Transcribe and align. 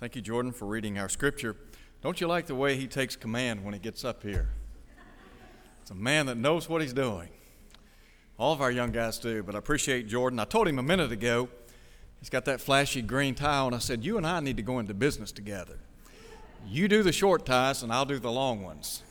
Thank 0.00 0.16
you, 0.16 0.22
Jordan, 0.22 0.50
for 0.52 0.64
reading 0.64 0.98
our 0.98 1.10
scripture. 1.10 1.56
Don't 2.00 2.22
you 2.22 2.26
like 2.26 2.46
the 2.46 2.54
way 2.54 2.74
he 2.74 2.86
takes 2.86 3.16
command 3.16 3.62
when 3.62 3.74
he 3.74 3.80
gets 3.80 4.02
up 4.02 4.22
here? 4.22 4.48
It's 5.82 5.90
a 5.90 5.94
man 5.94 6.24
that 6.24 6.38
knows 6.38 6.70
what 6.70 6.80
he's 6.80 6.94
doing. 6.94 7.28
All 8.38 8.54
of 8.54 8.62
our 8.62 8.70
young 8.70 8.92
guys 8.92 9.18
do, 9.18 9.42
but 9.42 9.54
I 9.54 9.58
appreciate 9.58 10.08
Jordan. 10.08 10.40
I 10.40 10.46
told 10.46 10.68
him 10.68 10.78
a 10.78 10.82
minute 10.82 11.12
ago, 11.12 11.50
he's 12.18 12.30
got 12.30 12.46
that 12.46 12.62
flashy 12.62 13.02
green 13.02 13.34
tie 13.34 13.58
on. 13.58 13.74
I 13.74 13.78
said, 13.78 14.02
You 14.02 14.16
and 14.16 14.26
I 14.26 14.40
need 14.40 14.56
to 14.56 14.62
go 14.62 14.78
into 14.78 14.94
business 14.94 15.32
together. 15.32 15.78
You 16.66 16.88
do 16.88 17.02
the 17.02 17.12
short 17.12 17.44
ties, 17.44 17.82
and 17.82 17.92
I'll 17.92 18.06
do 18.06 18.18
the 18.18 18.32
long 18.32 18.62
ones. 18.62 19.02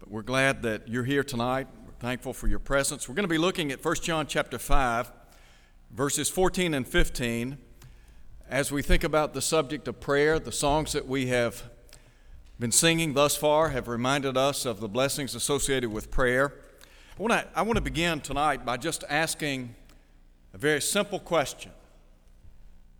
But 0.00 0.10
we're 0.10 0.20
glad 0.20 0.60
that 0.64 0.86
you're 0.86 1.04
here 1.04 1.24
tonight. 1.24 1.66
We're 1.86 1.92
thankful 1.94 2.34
for 2.34 2.46
your 2.46 2.58
presence. 2.58 3.08
We're 3.08 3.14
going 3.14 3.24
to 3.24 3.28
be 3.28 3.38
looking 3.38 3.72
at 3.72 3.82
1 3.82 3.94
John 4.02 4.26
chapter 4.26 4.58
5, 4.58 5.10
verses 5.92 6.28
14 6.28 6.74
and 6.74 6.86
15. 6.86 7.56
As 8.50 8.72
we 8.72 8.82
think 8.82 9.04
about 9.04 9.32
the 9.32 9.40
subject 9.40 9.86
of 9.86 10.00
prayer, 10.00 10.40
the 10.40 10.50
songs 10.50 10.90
that 10.90 11.06
we 11.06 11.28
have 11.28 11.70
been 12.58 12.72
singing 12.72 13.14
thus 13.14 13.36
far 13.36 13.68
have 13.68 13.86
reminded 13.86 14.36
us 14.36 14.66
of 14.66 14.80
the 14.80 14.88
blessings 14.88 15.36
associated 15.36 15.92
with 15.92 16.10
prayer. 16.10 16.54
I 17.16 17.22
want 17.22 17.32
to, 17.32 17.46
I 17.54 17.62
want 17.62 17.76
to 17.76 17.80
begin 17.80 18.20
tonight 18.20 18.66
by 18.66 18.76
just 18.76 19.04
asking 19.08 19.76
a 20.52 20.58
very 20.58 20.80
simple 20.80 21.20
question 21.20 21.70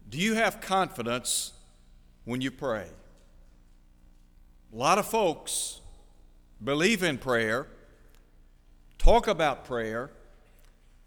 Do 0.09 0.19
you 0.19 0.35
have 0.35 0.61
confidence 0.61 1.53
when 2.25 2.41
you 2.41 2.53
pray? 2.53 2.87
A 4.73 4.77
lot 4.77 4.99
of 4.99 5.07
folks 5.09 5.81
believe 6.63 7.03
in 7.03 7.19
prayer, 7.19 7.67
talk 8.99 9.27
about 9.27 9.65
prayer, 9.65 10.13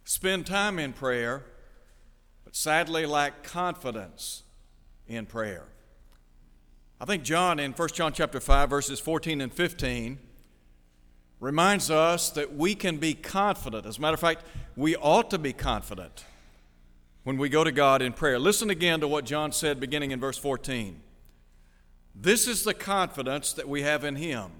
spend 0.03 0.45
time 0.45 0.79
in 0.79 0.91
prayer 0.91 1.45
but 2.53 2.57
sadly 2.57 3.05
lack 3.05 3.43
confidence 3.43 4.43
in 5.07 5.25
prayer. 5.25 5.65
I 7.01 7.05
think 7.05 7.23
John 7.23 7.59
in 7.59 7.71
1 7.73 7.89
John 7.89 8.13
chapter 8.13 8.39
5 8.39 8.69
verses 8.69 8.99
14 8.99 9.41
and 9.41 9.51
15 9.51 10.19
reminds 11.39 11.89
us 11.89 12.29
that 12.31 12.55
we 12.55 12.75
can 12.75 12.97
be 12.97 13.15
confident. 13.15 13.85
As 13.85 13.97
a 13.97 14.01
matter 14.01 14.13
of 14.13 14.19
fact, 14.19 14.45
we 14.77 14.95
ought 14.95 15.29
to 15.31 15.39
be 15.39 15.51
confident 15.51 16.25
when 17.23 17.37
we 17.37 17.49
go 17.49 17.63
to 17.63 17.71
God 17.71 18.01
in 18.01 18.13
prayer. 18.13 18.39
Listen 18.39 18.69
again 18.69 18.99
to 19.01 19.07
what 19.07 19.25
John 19.25 19.51
said 19.51 19.79
beginning 19.79 20.11
in 20.11 20.19
verse 20.19 20.37
14. 20.37 21.01
This 22.15 22.47
is 22.47 22.63
the 22.63 22.73
confidence 22.73 23.51
that 23.53 23.67
we 23.67 23.81
have 23.81 24.03
in 24.03 24.15
him 24.15 24.51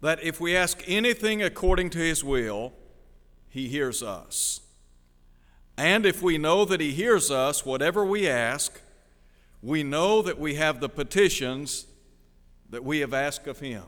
that 0.00 0.22
if 0.22 0.40
we 0.40 0.56
ask 0.56 0.82
anything 0.86 1.42
according 1.42 1.90
to 1.90 1.98
his 1.98 2.22
will, 2.22 2.72
he 3.48 3.68
hears 3.68 4.02
us. 4.02 4.60
And 5.76 6.06
if 6.06 6.22
we 6.22 6.38
know 6.38 6.64
that 6.64 6.80
He 6.80 6.92
hears 6.92 7.30
us, 7.30 7.66
whatever 7.66 8.04
we 8.04 8.28
ask, 8.28 8.80
we 9.62 9.82
know 9.82 10.22
that 10.22 10.38
we 10.38 10.54
have 10.54 10.80
the 10.80 10.88
petitions 10.88 11.86
that 12.70 12.84
we 12.84 13.00
have 13.00 13.12
asked 13.12 13.46
of 13.46 13.60
Him. 13.60 13.84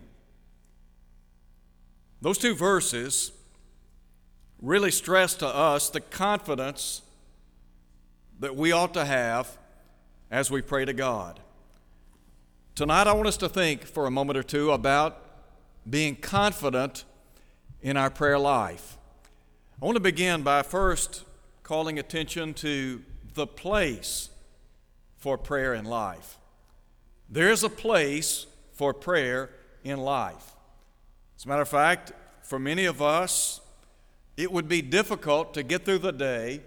Those 2.20 2.38
two 2.38 2.54
verses 2.54 3.32
really 4.60 4.90
stress 4.90 5.34
to 5.36 5.46
us 5.46 5.88
the 5.88 6.00
confidence 6.00 7.02
that 8.40 8.56
we 8.56 8.72
ought 8.72 8.92
to 8.94 9.04
have 9.04 9.56
as 10.30 10.50
we 10.50 10.60
pray 10.60 10.84
to 10.84 10.92
God. 10.92 11.40
Tonight, 12.74 13.06
I 13.06 13.12
want 13.12 13.28
us 13.28 13.36
to 13.38 13.48
think 13.48 13.84
for 13.84 14.06
a 14.06 14.10
moment 14.10 14.38
or 14.38 14.42
two 14.42 14.72
about 14.72 15.24
being 15.88 16.16
confident 16.16 17.04
in 17.82 17.96
our 17.96 18.10
prayer 18.10 18.38
life. 18.38 18.96
I 19.80 19.84
want 19.84 19.96
to 19.96 20.00
begin 20.00 20.42
by 20.42 20.62
first 20.62 21.24
calling 21.68 21.98
attention 21.98 22.54
to 22.54 23.02
the 23.34 23.46
place 23.46 24.30
for 25.18 25.36
prayer 25.36 25.74
in 25.74 25.84
life. 25.84 26.38
There's 27.28 27.62
a 27.62 27.68
place 27.68 28.46
for 28.72 28.94
prayer 28.94 29.50
in 29.84 29.98
life. 29.98 30.54
As 31.36 31.44
a 31.44 31.48
matter 31.48 31.60
of 31.60 31.68
fact, 31.68 32.12
for 32.40 32.58
many 32.58 32.86
of 32.86 33.02
us, 33.02 33.60
it 34.38 34.50
would 34.50 34.66
be 34.66 34.80
difficult 34.80 35.52
to 35.52 35.62
get 35.62 35.84
through 35.84 35.98
the 35.98 36.10
day, 36.10 36.62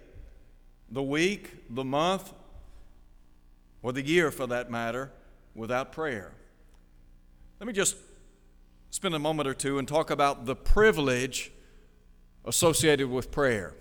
the 0.91 1.01
week, 1.01 1.49
the 1.67 1.83
month, 1.83 2.31
or 3.81 3.91
the 3.91 4.05
year 4.05 4.29
for 4.29 4.45
that 4.45 4.69
matter, 4.69 5.11
without 5.55 5.91
prayer. 5.91 6.31
Let 7.59 7.65
me 7.65 7.73
just 7.73 7.95
spend 8.91 9.15
a 9.15 9.19
moment 9.19 9.49
or 9.49 9.55
two 9.55 9.79
and 9.79 9.87
talk 9.87 10.11
about 10.11 10.45
the 10.45 10.55
privilege 10.55 11.51
associated 12.45 13.09
with 13.09 13.31
prayer. 13.31 13.73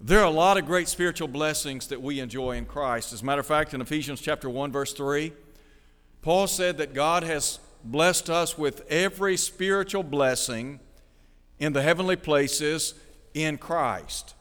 There 0.00 0.20
are 0.20 0.26
a 0.26 0.30
lot 0.30 0.58
of 0.58 0.66
great 0.66 0.88
spiritual 0.88 1.28
blessings 1.28 1.86
that 1.86 2.02
we 2.02 2.20
enjoy 2.20 2.52
in 2.52 2.66
Christ. 2.66 3.14
As 3.14 3.22
a 3.22 3.24
matter 3.24 3.40
of 3.40 3.46
fact, 3.46 3.72
in 3.72 3.80
Ephesians 3.80 4.20
chapter 4.20 4.50
1 4.50 4.70
verse 4.70 4.92
3, 4.92 5.32
Paul 6.20 6.46
said 6.46 6.76
that 6.76 6.92
God 6.92 7.22
has 7.22 7.60
blessed 7.82 8.28
us 8.28 8.58
with 8.58 8.84
every 8.90 9.38
spiritual 9.38 10.02
blessing 10.02 10.80
in 11.58 11.72
the 11.72 11.80
heavenly 11.80 12.16
places 12.16 12.94
in 13.32 13.56
Christ. 13.56 14.34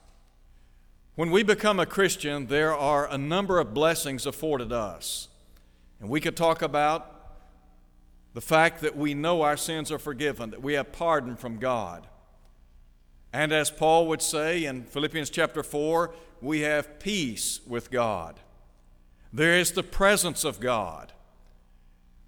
When 1.15 1.31
we 1.31 1.41
become 1.41 1.79
a 1.79 1.85
Christian, 1.85 2.47
there 2.47 2.75
are 2.75 3.09
a 3.09 3.17
number 3.17 3.57
of 3.59 3.73
blessings 3.73 4.25
afforded 4.25 4.73
us. 4.73 5.29
And 6.01 6.09
we 6.09 6.19
could 6.19 6.35
talk 6.35 6.61
about 6.61 7.13
the 8.33 8.41
fact 8.41 8.81
that 8.81 8.97
we 8.97 9.13
know 9.13 9.41
our 9.41 9.55
sins 9.55 9.89
are 9.89 9.99
forgiven, 9.99 10.49
that 10.49 10.61
we 10.61 10.73
have 10.73 10.91
pardon 10.91 11.37
from 11.37 11.59
God. 11.59 12.07
And 13.35 13.51
as 13.51 13.69
Paul 13.69 14.07
would 14.07 14.21
say 14.21 14.63
in 14.63 14.83
Philippians 14.83 15.29
chapter 15.29 15.61
4, 15.61 16.13
we 16.39 16.61
have 16.61 16.99
peace 16.99 17.59
with 17.67 17.91
God. 17.91 18.39
There 19.33 19.59
is 19.59 19.73
the 19.73 19.83
presence 19.83 20.45
of 20.45 20.61
God. 20.61 21.11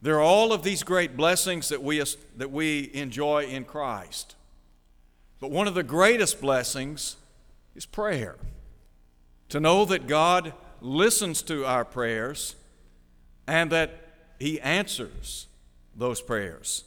There 0.01 0.15
are 0.15 0.21
all 0.21 0.51
of 0.51 0.63
these 0.63 0.83
great 0.83 1.15
blessings 1.15 1.69
that 1.69 1.81
we, 1.81 2.03
that 2.35 2.51
we 2.51 2.91
enjoy 2.93 3.45
in 3.45 3.63
Christ. 3.63 4.35
But 5.39 5.49
one 5.49 5.65
of 5.65 5.75
the 5.75 5.81
greatest 5.83 6.41
blessings 6.41 7.15
is 7.73 7.85
prayer. 7.85 8.35
To 9.47 9.61
know 9.61 9.85
that 9.85 10.07
God 10.07 10.51
listens 10.81 11.41
to 11.43 11.65
our 11.65 11.85
prayers 11.85 12.57
and 13.47 13.71
that 13.71 13.97
He 14.39 14.59
answers 14.59 15.47
those 15.95 16.21
prayers. 16.21 16.83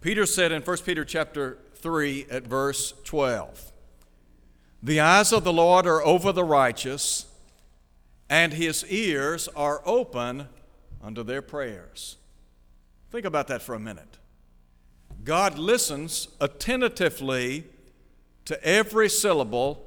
Peter 0.00 0.26
said 0.26 0.50
in 0.50 0.62
1 0.62 0.78
Peter 0.78 1.04
chapter 1.04 1.58
3 1.82 2.26
at 2.30 2.44
verse 2.44 2.94
12. 3.04 3.72
The 4.82 5.00
eyes 5.00 5.32
of 5.32 5.44
the 5.44 5.52
Lord 5.52 5.86
are 5.86 6.02
over 6.02 6.32
the 6.32 6.44
righteous, 6.44 7.26
and 8.30 8.52
his 8.52 8.84
ears 8.86 9.48
are 9.48 9.82
open 9.84 10.48
unto 11.02 11.22
their 11.22 11.42
prayers. 11.42 12.16
Think 13.10 13.26
about 13.26 13.48
that 13.48 13.62
for 13.62 13.74
a 13.74 13.80
minute. 13.80 14.18
God 15.24 15.58
listens 15.58 16.28
attentively 16.40 17.64
to 18.44 18.64
every 18.64 19.08
syllable 19.08 19.84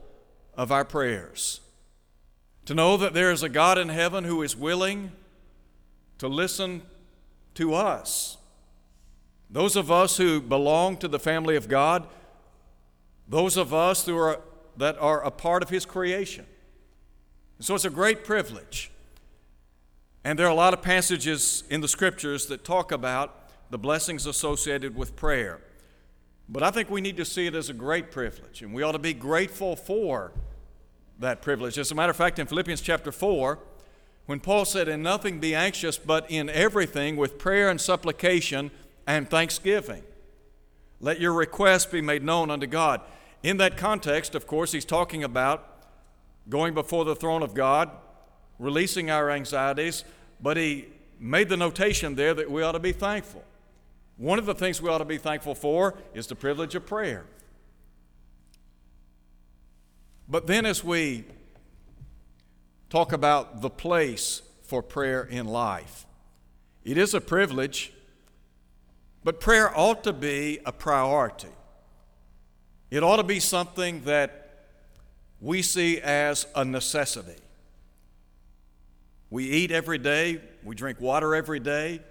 of 0.55 0.71
our 0.71 0.85
prayers. 0.85 1.61
To 2.65 2.73
know 2.73 2.97
that 2.97 3.13
there 3.13 3.31
is 3.31 3.43
a 3.43 3.49
God 3.49 3.77
in 3.77 3.89
heaven 3.89 4.23
who 4.23 4.41
is 4.41 4.55
willing 4.55 5.11
to 6.17 6.27
listen 6.27 6.81
to 7.55 7.73
us 7.73 8.37
those 9.49 9.75
of 9.75 9.91
us 9.91 10.17
who 10.17 10.41
belong 10.41 10.97
to 10.97 11.07
the 11.07 11.19
family 11.19 11.55
of 11.55 11.67
God, 11.67 12.07
those 13.27 13.57
of 13.57 13.73
us 13.73 14.05
who 14.05 14.17
are, 14.17 14.39
that 14.77 14.97
are 14.99 15.23
a 15.23 15.31
part 15.31 15.63
of 15.63 15.69
His 15.69 15.85
creation. 15.85 16.45
so 17.59 17.75
it's 17.75 17.85
a 17.85 17.89
great 17.89 18.23
privilege. 18.23 18.91
And 20.23 20.39
there 20.39 20.47
are 20.47 20.51
a 20.51 20.55
lot 20.55 20.73
of 20.73 20.81
passages 20.81 21.63
in 21.69 21.81
the 21.81 21.87
scriptures 21.87 22.47
that 22.47 22.63
talk 22.63 22.91
about 22.91 23.49
the 23.69 23.77
blessings 23.77 24.25
associated 24.25 24.95
with 24.95 25.15
prayer. 25.15 25.59
But 26.47 26.63
I 26.63 26.71
think 26.71 26.89
we 26.89 27.01
need 27.01 27.17
to 27.17 27.25
see 27.25 27.47
it 27.47 27.55
as 27.55 27.69
a 27.69 27.73
great 27.73 28.11
privilege, 28.11 28.61
and 28.61 28.73
we 28.73 28.83
ought 28.83 28.91
to 28.91 28.99
be 28.99 29.13
grateful 29.13 29.75
for 29.75 30.31
that 31.19 31.41
privilege. 31.41 31.77
As 31.77 31.91
a 31.91 31.95
matter 31.95 32.11
of 32.11 32.15
fact, 32.15 32.39
in 32.39 32.47
Philippians 32.47 32.81
chapter 32.81 33.11
4, 33.11 33.57
when 34.25 34.39
Paul 34.39 34.65
said, 34.65 34.87
In 34.87 35.01
nothing 35.01 35.39
be 35.39 35.55
anxious, 35.55 35.97
but 35.97 36.29
in 36.29 36.49
everything 36.49 37.15
with 37.15 37.37
prayer 37.37 37.69
and 37.69 37.79
supplication, 37.79 38.71
and 39.07 39.29
thanksgiving. 39.29 40.03
Let 40.99 41.19
your 41.19 41.33
requests 41.33 41.85
be 41.85 42.01
made 42.01 42.23
known 42.23 42.49
unto 42.49 42.67
God. 42.67 43.01
In 43.43 43.57
that 43.57 43.77
context, 43.77 44.33
of 44.33 44.47
course, 44.47 44.71
he's 44.71 44.85
talking 44.85 45.23
about 45.23 45.83
going 46.49 46.73
before 46.73 47.05
the 47.05 47.15
throne 47.15 47.43
of 47.43 47.53
God, 47.53 47.89
releasing 48.59 49.09
our 49.11 49.29
anxieties, 49.29 50.03
but 50.41 50.57
he 50.57 50.87
made 51.19 51.49
the 51.49 51.57
notation 51.57 52.15
there 52.15 52.33
that 52.33 52.49
we 52.49 52.63
ought 52.63 52.73
to 52.73 52.79
be 52.79 52.91
thankful. 52.91 53.43
One 54.17 54.39
of 54.39 54.45
the 54.45 54.55
things 54.55 54.81
we 54.81 54.89
ought 54.89 54.99
to 54.99 55.05
be 55.05 55.17
thankful 55.17 55.55
for 55.55 55.95
is 56.13 56.27
the 56.27 56.35
privilege 56.35 56.75
of 56.75 56.85
prayer. 56.85 57.25
But 60.27 60.47
then, 60.47 60.65
as 60.65 60.83
we 60.83 61.25
talk 62.89 63.11
about 63.11 63.61
the 63.61 63.69
place 63.69 64.41
for 64.63 64.81
prayer 64.81 65.23
in 65.23 65.45
life, 65.45 66.05
it 66.83 66.97
is 66.97 67.13
a 67.13 67.21
privilege 67.21 67.91
but 69.25 69.39
prayer 69.39 69.75
ought 69.75 70.03
to 70.03 70.13
be 70.13 70.59
a 70.67 70.71
priority. 70.71 71.49
It 72.91 73.01
ought 73.03 73.17
to 73.17 73.23
be 73.23 73.39
something 73.39 74.03
that 74.03 74.67
we 75.41 75.63
see 75.63 75.99
as 75.99 76.45
a 76.55 76.63
necessity. 76.63 77.41
We 79.31 79.45
eat 79.45 79.71
every 79.71 79.97
day, 79.97 80.41
we 80.63 80.75
drink 80.75 81.01
water 81.01 81.33
every 81.33 81.59
day. 81.59 82.01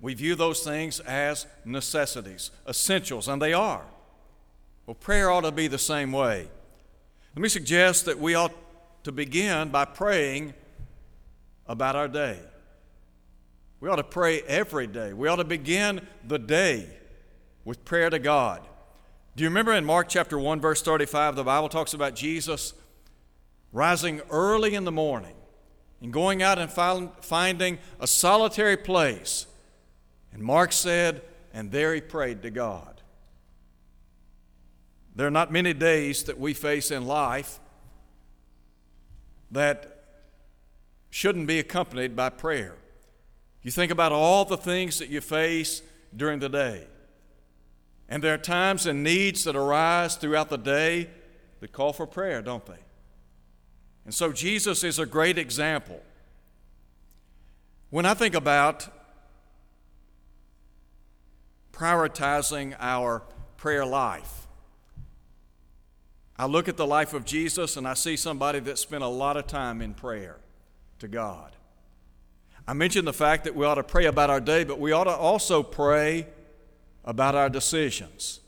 We 0.00 0.14
view 0.14 0.34
those 0.34 0.64
things 0.64 0.98
as 1.00 1.46
necessities, 1.64 2.50
essentials, 2.66 3.28
and 3.28 3.40
they 3.40 3.52
are. 3.52 3.84
Well, 4.86 4.94
prayer 4.94 5.30
ought 5.30 5.42
to 5.42 5.52
be 5.52 5.68
the 5.68 5.78
same 5.78 6.10
way. 6.10 6.48
Let 7.36 7.42
me 7.42 7.50
suggest 7.50 8.06
that 8.06 8.18
we 8.18 8.34
ought 8.34 8.54
to 9.04 9.12
begin 9.12 9.68
by 9.68 9.84
praying 9.84 10.54
about 11.66 11.96
our 11.96 12.08
day. 12.08 12.40
We 13.82 13.88
ought 13.88 13.96
to 13.96 14.04
pray 14.04 14.42
every 14.42 14.86
day. 14.86 15.12
We 15.12 15.26
ought 15.26 15.36
to 15.36 15.44
begin 15.44 16.06
the 16.24 16.38
day 16.38 16.86
with 17.64 17.84
prayer 17.84 18.10
to 18.10 18.20
God. 18.20 18.60
Do 19.34 19.42
you 19.42 19.50
remember 19.50 19.72
in 19.72 19.84
Mark 19.84 20.08
chapter 20.08 20.38
1, 20.38 20.60
verse 20.60 20.82
35, 20.82 21.34
the 21.34 21.42
Bible 21.42 21.68
talks 21.68 21.92
about 21.92 22.14
Jesus 22.14 22.74
rising 23.72 24.20
early 24.30 24.76
in 24.76 24.84
the 24.84 24.92
morning 24.92 25.34
and 26.00 26.12
going 26.12 26.44
out 26.44 26.60
and 26.60 26.70
finding 26.70 27.78
a 27.98 28.06
solitary 28.06 28.76
place. 28.76 29.46
And 30.32 30.44
Mark 30.44 30.70
said, 30.72 31.22
and 31.52 31.72
there 31.72 31.92
he 31.92 32.00
prayed 32.00 32.40
to 32.42 32.50
God. 32.50 33.02
There 35.16 35.26
are 35.26 35.32
not 35.32 35.50
many 35.50 35.74
days 35.74 36.22
that 36.22 36.38
we 36.38 36.54
face 36.54 36.92
in 36.92 37.04
life 37.04 37.58
that 39.50 40.04
shouldn't 41.10 41.48
be 41.48 41.58
accompanied 41.58 42.14
by 42.14 42.28
prayer. 42.28 42.76
You 43.62 43.70
think 43.70 43.92
about 43.92 44.12
all 44.12 44.44
the 44.44 44.56
things 44.56 44.98
that 44.98 45.08
you 45.08 45.20
face 45.20 45.82
during 46.14 46.40
the 46.40 46.48
day. 46.48 46.86
And 48.08 48.22
there 48.22 48.34
are 48.34 48.38
times 48.38 48.86
and 48.86 49.02
needs 49.02 49.44
that 49.44 49.56
arise 49.56 50.16
throughout 50.16 50.50
the 50.50 50.58
day 50.58 51.08
that 51.60 51.72
call 51.72 51.92
for 51.92 52.06
prayer, 52.06 52.42
don't 52.42 52.66
they? 52.66 52.80
And 54.04 54.12
so 54.12 54.32
Jesus 54.32 54.82
is 54.82 54.98
a 54.98 55.06
great 55.06 55.38
example. 55.38 56.02
When 57.90 58.04
I 58.04 58.14
think 58.14 58.34
about 58.34 58.88
prioritizing 61.72 62.74
our 62.80 63.22
prayer 63.56 63.86
life, 63.86 64.46
I 66.36 66.46
look 66.46 66.68
at 66.68 66.76
the 66.76 66.86
life 66.86 67.14
of 67.14 67.24
Jesus 67.24 67.76
and 67.76 67.86
I 67.86 67.94
see 67.94 68.16
somebody 68.16 68.58
that 68.60 68.78
spent 68.78 69.04
a 69.04 69.08
lot 69.08 69.36
of 69.36 69.46
time 69.46 69.80
in 69.80 69.94
prayer 69.94 70.38
to 70.98 71.06
God. 71.06 71.54
I 72.66 72.74
mentioned 72.74 73.06
the 73.08 73.12
fact 73.12 73.44
that 73.44 73.56
we 73.56 73.66
ought 73.66 73.74
to 73.74 73.82
pray 73.82 74.06
about 74.06 74.30
our 74.30 74.40
day, 74.40 74.64
but 74.64 74.78
we 74.78 74.92
ought 74.92 75.04
to 75.04 75.10
also 75.10 75.62
pray 75.62 76.26
about 77.04 77.34
our 77.34 77.48
decisions. 77.48 78.40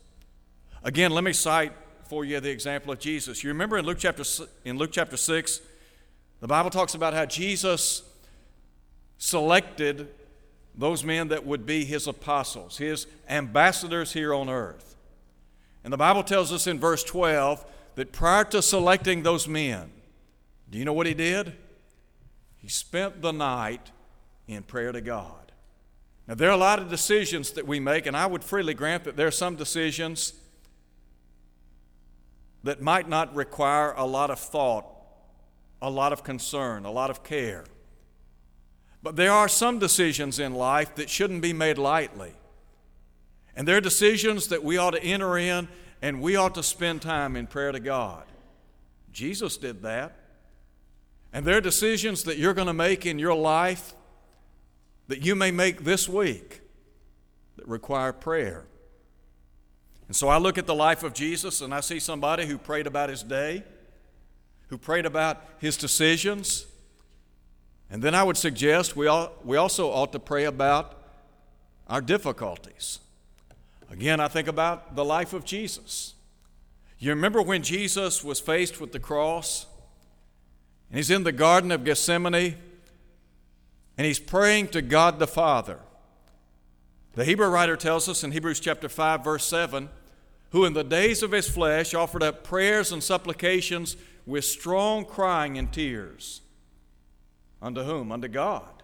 Again, 0.83 1.11
let 1.11 1.23
me 1.23 1.33
cite 1.33 1.73
for 2.07 2.23
you 2.23 2.39
the 2.39 2.49
example 2.49 2.93
of 2.93 2.99
Jesus. 2.99 3.43
You 3.43 3.49
remember 3.49 3.77
in 3.77 3.85
Luke 3.85 3.97
chapter 3.99 4.23
in 4.63 4.77
Luke 4.77 4.91
chapter 4.93 5.17
6, 5.17 5.59
the 6.39 6.47
Bible 6.47 6.69
talks 6.69 6.93
about 6.93 7.13
how 7.13 7.25
Jesus 7.25 8.03
selected 9.17 10.09
those 10.77 11.03
men 11.03 11.29
that 11.29 11.45
would 11.45 11.65
be 11.65 11.85
his 11.85 12.07
apostles, 12.07 12.77
his 12.77 13.07
ambassadors 13.27 14.13
here 14.13 14.33
on 14.33 14.49
earth. 14.49 14.95
And 15.83 15.91
the 15.91 15.97
Bible 15.97 16.23
tells 16.23 16.51
us 16.51 16.67
in 16.67 16.79
verse 16.79 17.03
12 17.03 17.65
that 17.95 18.11
prior 18.11 18.43
to 18.45 18.61
selecting 18.61 19.23
those 19.23 19.47
men, 19.47 19.91
do 20.69 20.77
you 20.77 20.85
know 20.85 20.93
what 20.93 21.07
he 21.07 21.13
did? 21.13 21.53
He 22.57 22.67
spent 22.67 23.21
the 23.21 23.31
night 23.31 23.91
in 24.47 24.63
prayer 24.63 24.91
to 24.91 25.01
God. 25.01 25.51
Now, 26.27 26.35
there 26.35 26.49
are 26.49 26.53
a 26.53 26.57
lot 26.57 26.79
of 26.79 26.89
decisions 26.89 27.51
that 27.51 27.67
we 27.67 27.79
make, 27.79 28.05
and 28.05 28.17
I 28.17 28.25
would 28.25 28.43
freely 28.43 28.73
grant 28.73 29.03
that 29.03 29.15
there 29.15 29.27
are 29.27 29.31
some 29.31 29.55
decisions 29.55 30.33
that 32.63 32.81
might 32.81 33.07
not 33.07 33.35
require 33.35 33.93
a 33.95 34.05
lot 34.05 34.31
of 34.31 34.39
thought, 34.39 34.85
a 35.81 35.89
lot 35.89 36.11
of 36.11 36.23
concern, 36.23 36.83
a 36.83 36.91
lot 36.91 37.11
of 37.11 37.23
care. 37.23 37.65
But 39.03 39.15
there 39.15 39.31
are 39.31 39.47
some 39.47 39.77
decisions 39.77 40.39
in 40.39 40.55
life 40.55 40.95
that 40.95 41.11
shouldn't 41.11 41.43
be 41.43 41.53
made 41.53 41.77
lightly. 41.77 42.33
And 43.55 43.67
there 43.67 43.77
are 43.77 43.81
decisions 43.81 44.47
that 44.47 44.63
we 44.63 44.77
ought 44.77 44.91
to 44.91 45.03
enter 45.03 45.37
in 45.37 45.67
and 46.01 46.21
we 46.21 46.35
ought 46.35 46.55
to 46.55 46.63
spend 46.63 47.03
time 47.03 47.35
in 47.35 47.45
prayer 47.45 47.71
to 47.71 47.79
God. 47.79 48.25
Jesus 49.11 49.57
did 49.57 49.83
that. 49.83 50.15
And 51.31 51.45
there 51.45 51.57
are 51.57 51.61
decisions 51.61 52.23
that 52.23 52.37
you're 52.37 52.55
going 52.55 52.67
to 52.67 52.73
make 52.73 53.05
in 53.05 53.19
your 53.19 53.35
life 53.35 53.93
that 55.07 55.23
you 55.23 55.35
may 55.35 55.51
make 55.51 55.83
this 55.83 56.09
week 56.09 56.61
that 57.57 57.67
require 57.67 58.11
prayer. 58.11 58.65
And 60.07 60.15
so 60.15 60.27
I 60.27 60.37
look 60.37 60.57
at 60.57 60.67
the 60.67 60.75
life 60.75 61.03
of 61.03 61.13
Jesus 61.13 61.61
and 61.61 61.73
I 61.73 61.79
see 61.79 61.99
somebody 61.99 62.45
who 62.45 62.57
prayed 62.57 62.87
about 62.87 63.09
his 63.09 63.23
day, 63.23 63.63
who 64.67 64.77
prayed 64.77 65.05
about 65.05 65.43
his 65.59 65.77
decisions. 65.77 66.65
And 67.89 68.01
then 68.01 68.13
I 68.13 68.23
would 68.23 68.37
suggest 68.37 68.95
we, 68.95 69.07
all, 69.07 69.33
we 69.43 69.57
also 69.57 69.89
ought 69.89 70.11
to 70.11 70.19
pray 70.19 70.45
about 70.45 71.01
our 71.87 72.01
difficulties. 72.01 72.99
Again, 73.89 74.19
I 74.19 74.27
think 74.27 74.47
about 74.47 74.95
the 74.95 75.05
life 75.05 75.33
of 75.33 75.45
Jesus. 75.45 76.13
You 76.97 77.11
remember 77.11 77.41
when 77.41 77.61
Jesus 77.61 78.23
was 78.23 78.39
faced 78.39 78.81
with 78.81 78.91
the 78.91 78.99
cross? 78.99 79.67
And 80.89 80.97
he's 80.97 81.11
in 81.11 81.23
the 81.23 81.31
Garden 81.31 81.71
of 81.71 81.83
Gethsemane 81.83 82.57
and 83.97 84.05
he's 84.05 84.19
praying 84.19 84.69
to 84.69 84.81
God 84.81 85.19
the 85.19 85.27
Father. 85.27 85.79
The 87.13 87.25
Hebrew 87.25 87.47
writer 87.47 87.77
tells 87.77 88.09
us 88.09 88.23
in 88.23 88.31
Hebrews 88.31 88.59
chapter 88.59 88.89
5 88.89 89.23
verse 89.23 89.45
7, 89.45 89.89
who 90.51 90.65
in 90.65 90.73
the 90.73 90.83
days 90.83 91.23
of 91.23 91.31
his 91.31 91.49
flesh 91.49 91.93
offered 91.93 92.23
up 92.23 92.43
prayers 92.43 92.91
and 92.91 93.03
supplications 93.03 93.95
with 94.25 94.45
strong 94.45 95.05
crying 95.05 95.57
and 95.57 95.71
tears. 95.71 96.41
Unto 97.61 97.83
whom? 97.83 98.11
Unto 98.11 98.27
God. 98.27 98.83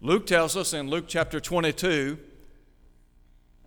Luke 0.00 0.26
tells 0.26 0.56
us 0.56 0.72
in 0.72 0.88
Luke 0.88 1.04
chapter 1.06 1.38
22 1.38 2.18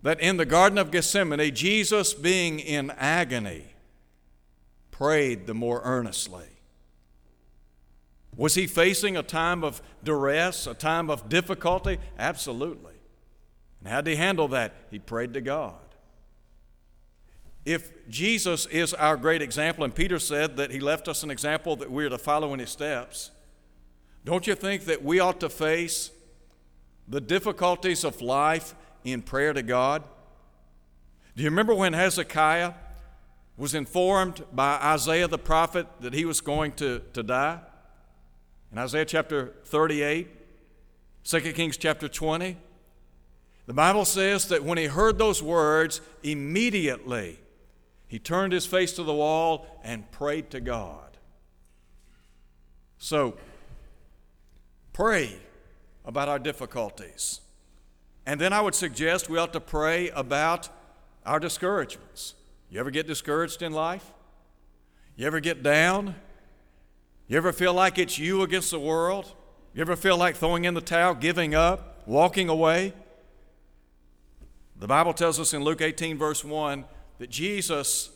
that 0.02 0.20
in 0.20 0.36
the 0.36 0.44
Garden 0.44 0.76
of 0.76 0.90
Gethsemane, 0.90 1.54
Jesus, 1.54 2.14
being 2.14 2.60
in 2.60 2.90
agony, 2.92 3.64
prayed 4.90 5.46
the 5.46 5.54
more 5.54 5.80
earnestly. 5.82 6.55
Was 8.36 8.54
he 8.54 8.66
facing 8.66 9.16
a 9.16 9.22
time 9.22 9.64
of 9.64 9.80
duress, 10.04 10.66
a 10.66 10.74
time 10.74 11.08
of 11.08 11.28
difficulty? 11.28 11.98
Absolutely. 12.18 12.92
And 13.80 13.88
how 13.88 14.02
did 14.02 14.10
he 14.10 14.16
handle 14.16 14.48
that? 14.48 14.74
He 14.90 14.98
prayed 14.98 15.34
to 15.34 15.40
God. 15.40 15.74
If 17.64 18.08
Jesus 18.08 18.66
is 18.66 18.94
our 18.94 19.16
great 19.16 19.42
example, 19.42 19.84
and 19.84 19.94
Peter 19.94 20.18
said 20.18 20.56
that 20.56 20.70
he 20.70 20.78
left 20.78 21.08
us 21.08 21.22
an 21.22 21.30
example 21.30 21.76
that 21.76 21.90
we're 21.90 22.08
to 22.08 22.18
follow 22.18 22.52
in 22.54 22.60
his 22.60 22.70
steps, 22.70 23.32
don't 24.24 24.46
you 24.46 24.54
think 24.54 24.84
that 24.84 25.02
we 25.02 25.18
ought 25.18 25.40
to 25.40 25.48
face 25.48 26.10
the 27.08 27.20
difficulties 27.20 28.04
of 28.04 28.20
life 28.20 28.74
in 29.04 29.22
prayer 29.22 29.52
to 29.52 29.62
God? 29.62 30.04
Do 31.36 31.42
you 31.42 31.50
remember 31.50 31.74
when 31.74 31.92
Hezekiah 31.92 32.74
was 33.56 33.74
informed 33.74 34.44
by 34.52 34.76
Isaiah 34.76 35.28
the 35.28 35.38
prophet 35.38 35.86
that 36.00 36.12
he 36.12 36.24
was 36.24 36.40
going 36.40 36.72
to, 36.72 37.02
to 37.14 37.22
die? 37.22 37.60
In 38.76 38.82
Isaiah 38.82 39.06
chapter 39.06 39.54
38, 39.64 40.28
2 41.24 41.40
Kings 41.54 41.78
chapter 41.78 42.08
20, 42.08 42.58
the 43.64 43.72
Bible 43.72 44.04
says 44.04 44.48
that 44.48 44.64
when 44.64 44.76
he 44.76 44.84
heard 44.84 45.16
those 45.16 45.42
words, 45.42 46.02
immediately 46.22 47.40
he 48.06 48.18
turned 48.18 48.52
his 48.52 48.66
face 48.66 48.92
to 48.96 49.02
the 49.02 49.14
wall 49.14 49.66
and 49.82 50.10
prayed 50.10 50.50
to 50.50 50.60
God. 50.60 51.16
So, 52.98 53.38
pray 54.92 55.38
about 56.04 56.28
our 56.28 56.38
difficulties. 56.38 57.40
And 58.26 58.38
then 58.38 58.52
I 58.52 58.60
would 58.60 58.74
suggest 58.74 59.30
we 59.30 59.38
ought 59.38 59.54
to 59.54 59.60
pray 59.60 60.10
about 60.10 60.68
our 61.24 61.40
discouragements. 61.40 62.34
You 62.68 62.78
ever 62.80 62.90
get 62.90 63.06
discouraged 63.06 63.62
in 63.62 63.72
life? 63.72 64.12
You 65.16 65.26
ever 65.26 65.40
get 65.40 65.62
down? 65.62 66.14
You 67.28 67.36
ever 67.36 67.52
feel 67.52 67.74
like 67.74 67.98
it's 67.98 68.18
you 68.18 68.42
against 68.42 68.70
the 68.70 68.78
world? 68.78 69.32
You 69.74 69.80
ever 69.80 69.96
feel 69.96 70.16
like 70.16 70.36
throwing 70.36 70.64
in 70.64 70.74
the 70.74 70.80
towel, 70.80 71.14
giving 71.14 71.54
up, 71.54 72.02
walking 72.06 72.48
away? 72.48 72.92
The 74.78 74.86
Bible 74.86 75.12
tells 75.12 75.40
us 75.40 75.52
in 75.52 75.64
Luke 75.64 75.80
18, 75.80 76.18
verse 76.18 76.44
1, 76.44 76.84
that 77.18 77.28
Jesus 77.28 78.10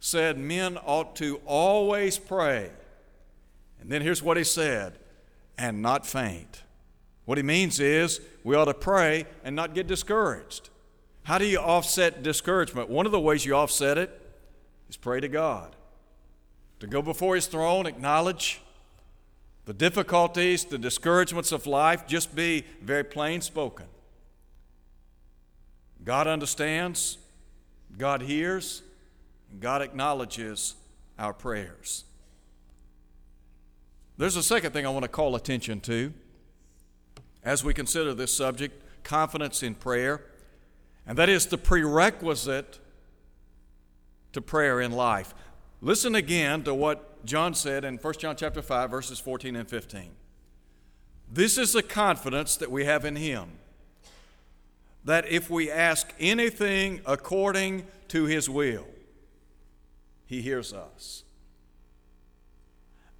said 0.00 0.38
men 0.38 0.78
ought 0.78 1.14
to 1.16 1.40
always 1.44 2.16
pray. 2.16 2.70
And 3.80 3.90
then 3.90 4.00
here's 4.00 4.22
what 4.22 4.36
he 4.36 4.44
said 4.44 4.98
and 5.58 5.82
not 5.82 6.06
faint. 6.06 6.62
What 7.26 7.36
he 7.36 7.44
means 7.44 7.80
is 7.80 8.20
we 8.44 8.56
ought 8.56 8.66
to 8.66 8.74
pray 8.74 9.26
and 9.44 9.54
not 9.54 9.74
get 9.74 9.86
discouraged. 9.86 10.70
How 11.24 11.36
do 11.36 11.44
you 11.44 11.58
offset 11.58 12.22
discouragement? 12.22 12.88
One 12.88 13.04
of 13.04 13.12
the 13.12 13.20
ways 13.20 13.44
you 13.44 13.54
offset 13.54 13.98
it 13.98 14.18
is 14.88 14.96
pray 14.96 15.20
to 15.20 15.28
God 15.28 15.74
to 16.80 16.86
go 16.86 17.02
before 17.02 17.34
His 17.34 17.46
throne, 17.46 17.86
acknowledge 17.86 18.60
the 19.64 19.74
difficulties, 19.74 20.64
the 20.64 20.78
discouragements 20.78 21.52
of 21.52 21.66
life, 21.66 22.06
just 22.06 22.34
be 22.34 22.64
very 22.80 23.04
plain 23.04 23.40
spoken. 23.40 23.86
God 26.04 26.26
understands, 26.26 27.18
God 27.98 28.22
hears, 28.22 28.82
God 29.60 29.82
acknowledges 29.82 30.74
our 31.18 31.34
prayers. 31.34 32.04
There's 34.16 34.36
a 34.36 34.42
second 34.42 34.72
thing 34.72 34.86
I 34.86 34.90
want 34.90 35.02
to 35.02 35.08
call 35.08 35.36
attention 35.36 35.80
to 35.80 36.12
as 37.44 37.62
we 37.62 37.74
consider 37.74 38.14
this 38.14 38.32
subject 38.32 38.82
confidence 39.04 39.62
in 39.62 39.74
prayer, 39.74 40.22
and 41.06 41.16
that 41.18 41.28
is 41.28 41.46
the 41.46 41.58
prerequisite 41.58 42.78
to 44.32 44.40
prayer 44.40 44.80
in 44.80 44.92
life. 44.92 45.34
Listen 45.80 46.14
again 46.14 46.64
to 46.64 46.74
what 46.74 47.24
John 47.24 47.54
said 47.54 47.84
in 47.84 47.96
1 47.96 48.14
John 48.14 48.36
chapter 48.36 48.62
5 48.62 48.90
verses 48.90 49.18
14 49.18 49.56
and 49.56 49.68
15. 49.68 50.10
This 51.30 51.58
is 51.58 51.72
the 51.72 51.82
confidence 51.82 52.56
that 52.56 52.70
we 52.70 52.84
have 52.84 53.04
in 53.04 53.16
him 53.16 53.58
that 55.04 55.26
if 55.28 55.48
we 55.48 55.70
ask 55.70 56.12
anything 56.18 57.00
according 57.06 57.86
to 58.08 58.24
his 58.24 58.50
will, 58.50 58.86
he 60.26 60.42
hears 60.42 60.72
us. 60.72 61.24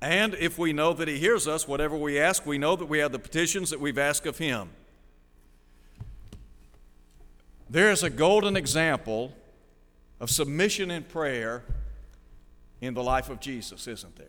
And 0.00 0.34
if 0.34 0.58
we 0.58 0.72
know 0.72 0.92
that 0.92 1.08
He 1.08 1.18
hears 1.18 1.48
us, 1.48 1.66
whatever 1.66 1.96
we 1.96 2.20
ask, 2.20 2.46
we 2.46 2.58
know 2.58 2.76
that 2.76 2.86
we 2.86 2.98
have 2.98 3.10
the 3.12 3.18
petitions 3.18 3.70
that 3.70 3.80
we've 3.80 3.98
asked 3.98 4.26
of 4.26 4.38
Him. 4.38 4.70
There 7.68 7.90
is 7.90 8.02
a 8.02 8.10
golden 8.10 8.56
example 8.56 9.32
of 10.20 10.30
submission 10.30 10.90
in 10.90 11.04
prayer 11.04 11.64
in 12.80 12.94
the 12.94 13.02
life 13.02 13.28
of 13.28 13.40
Jesus, 13.40 13.86
isn't 13.86 14.16
there? 14.16 14.26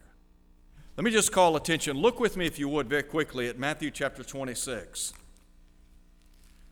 Let 0.97 1.03
me 1.05 1.11
just 1.11 1.31
call 1.31 1.55
attention. 1.55 1.97
Look 1.97 2.19
with 2.19 2.35
me, 2.35 2.45
if 2.45 2.59
you 2.59 2.67
would, 2.69 2.89
very 2.89 3.03
quickly 3.03 3.47
at 3.47 3.57
Matthew 3.57 3.91
chapter 3.91 4.23
26. 4.23 5.13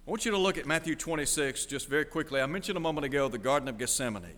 I 0.05 0.09
want 0.09 0.25
you 0.25 0.31
to 0.31 0.37
look 0.37 0.57
at 0.57 0.65
Matthew 0.65 0.95
26 0.95 1.65
just 1.65 1.87
very 1.87 2.05
quickly. 2.05 2.41
I 2.41 2.45
mentioned 2.45 2.77
a 2.77 2.81
moment 2.81 3.05
ago 3.05 3.27
the 3.27 3.37
Garden 3.37 3.69
of 3.69 3.77
Gethsemane. 3.77 4.35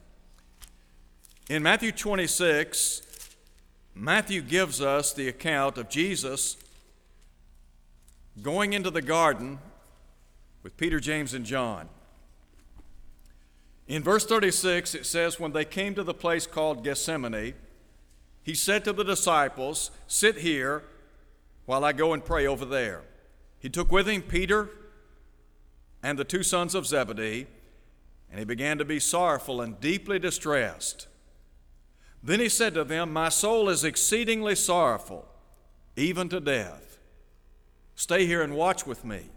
In 1.50 1.64
Matthew 1.64 1.92
26, 1.92 3.02
Matthew 3.96 4.42
gives 4.42 4.82
us 4.82 5.14
the 5.14 5.28
account 5.28 5.78
of 5.78 5.90
Jesus 5.90 6.58
going 8.42 8.74
into 8.74 8.90
the 8.92 9.02
garden 9.02 9.60
with 10.64 10.78
Peter, 10.78 11.00
James, 11.00 11.34
and 11.34 11.46
John. 11.46 11.90
In 13.90 14.04
verse 14.04 14.24
36, 14.24 14.94
it 14.94 15.06
says, 15.08 15.40
When 15.40 15.52
they 15.52 15.66
came 15.66 15.96
to 15.96 16.04
the 16.04 16.14
place 16.14 16.46
called 16.46 16.84
Gethsemane, 16.84 17.56
he 18.44 18.54
said 18.54 18.86
to 18.86 18.94
the 18.94 19.04
disciples, 19.04 19.90
Sit 20.08 20.38
here 20.38 20.84
while 21.66 21.84
I 21.84 21.92
go 21.92 22.14
and 22.14 22.24
pray 22.24 22.46
over 22.46 22.66
there. 22.66 23.02
He 23.58 23.68
took 23.68 23.92
with 23.92 24.08
him 24.08 24.22
Peter 24.22 24.70
and 26.04 26.20
the 26.20 26.24
two 26.24 26.44
sons 26.44 26.76
of 26.76 26.86
Zebedee, 26.86 27.48
and 28.30 28.38
he 28.38 28.46
began 28.46 28.78
to 28.78 28.86
be 28.86 29.00
sorrowful 29.00 29.60
and 29.60 29.82
deeply 29.82 30.20
distressed. 30.20 31.08
Then 32.22 32.40
he 32.40 32.48
said 32.48 32.76
to 32.76 32.84
them, 32.84 33.12
My 33.12 33.30
soul 33.30 33.70
is 33.70 33.84
exceedingly 33.84 34.54
sorrowful, 34.54 35.28
even 35.96 36.30
to 36.30 36.40
death. 36.40 37.00
Stay 37.96 38.28
here 38.28 38.44
and 38.44 38.56
watch 38.56 38.86
with 38.86 39.04
me. 39.04 39.30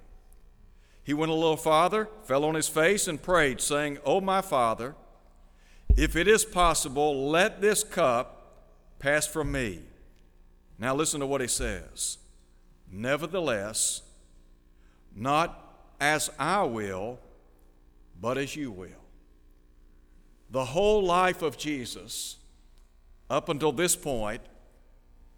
He 1.05 1.15
went 1.15 1.33
a 1.33 1.35
little 1.35 1.57
farther, 1.57 2.09
fell 2.25 2.45
on 2.45 2.55
his 2.55 2.69
face, 2.69 3.09
and 3.09 3.21
prayed, 3.21 3.61
saying, 3.61 3.99
O 4.05 4.21
my 4.21 4.41
Father, 4.41 4.95
if 5.97 6.17
it 6.17 6.29
is 6.29 6.45
possible, 6.45 7.29
let 7.29 7.61
this 7.61 7.83
cup 7.83 8.65
pass 8.99 9.27
from 9.27 9.51
me. 9.51 9.81
Now 10.79 10.95
listen 10.95 11.21
to 11.21 11.27
what 11.27 11.41
he 11.41 11.49
says. 11.49 12.19
Nevertheless, 12.91 14.03
not 15.15 15.77
as 16.01 16.31
I 16.39 16.63
will, 16.63 17.19
but 18.21 18.39
as 18.39 18.55
you 18.55 18.71
will. 18.71 18.89
The 20.51 20.67
whole 20.67 21.03
life 21.03 21.43
of 21.43 21.57
Jesus 21.57 22.37
up 23.33 23.49
until 23.49 23.73
this 23.73 23.97
point, 23.97 24.43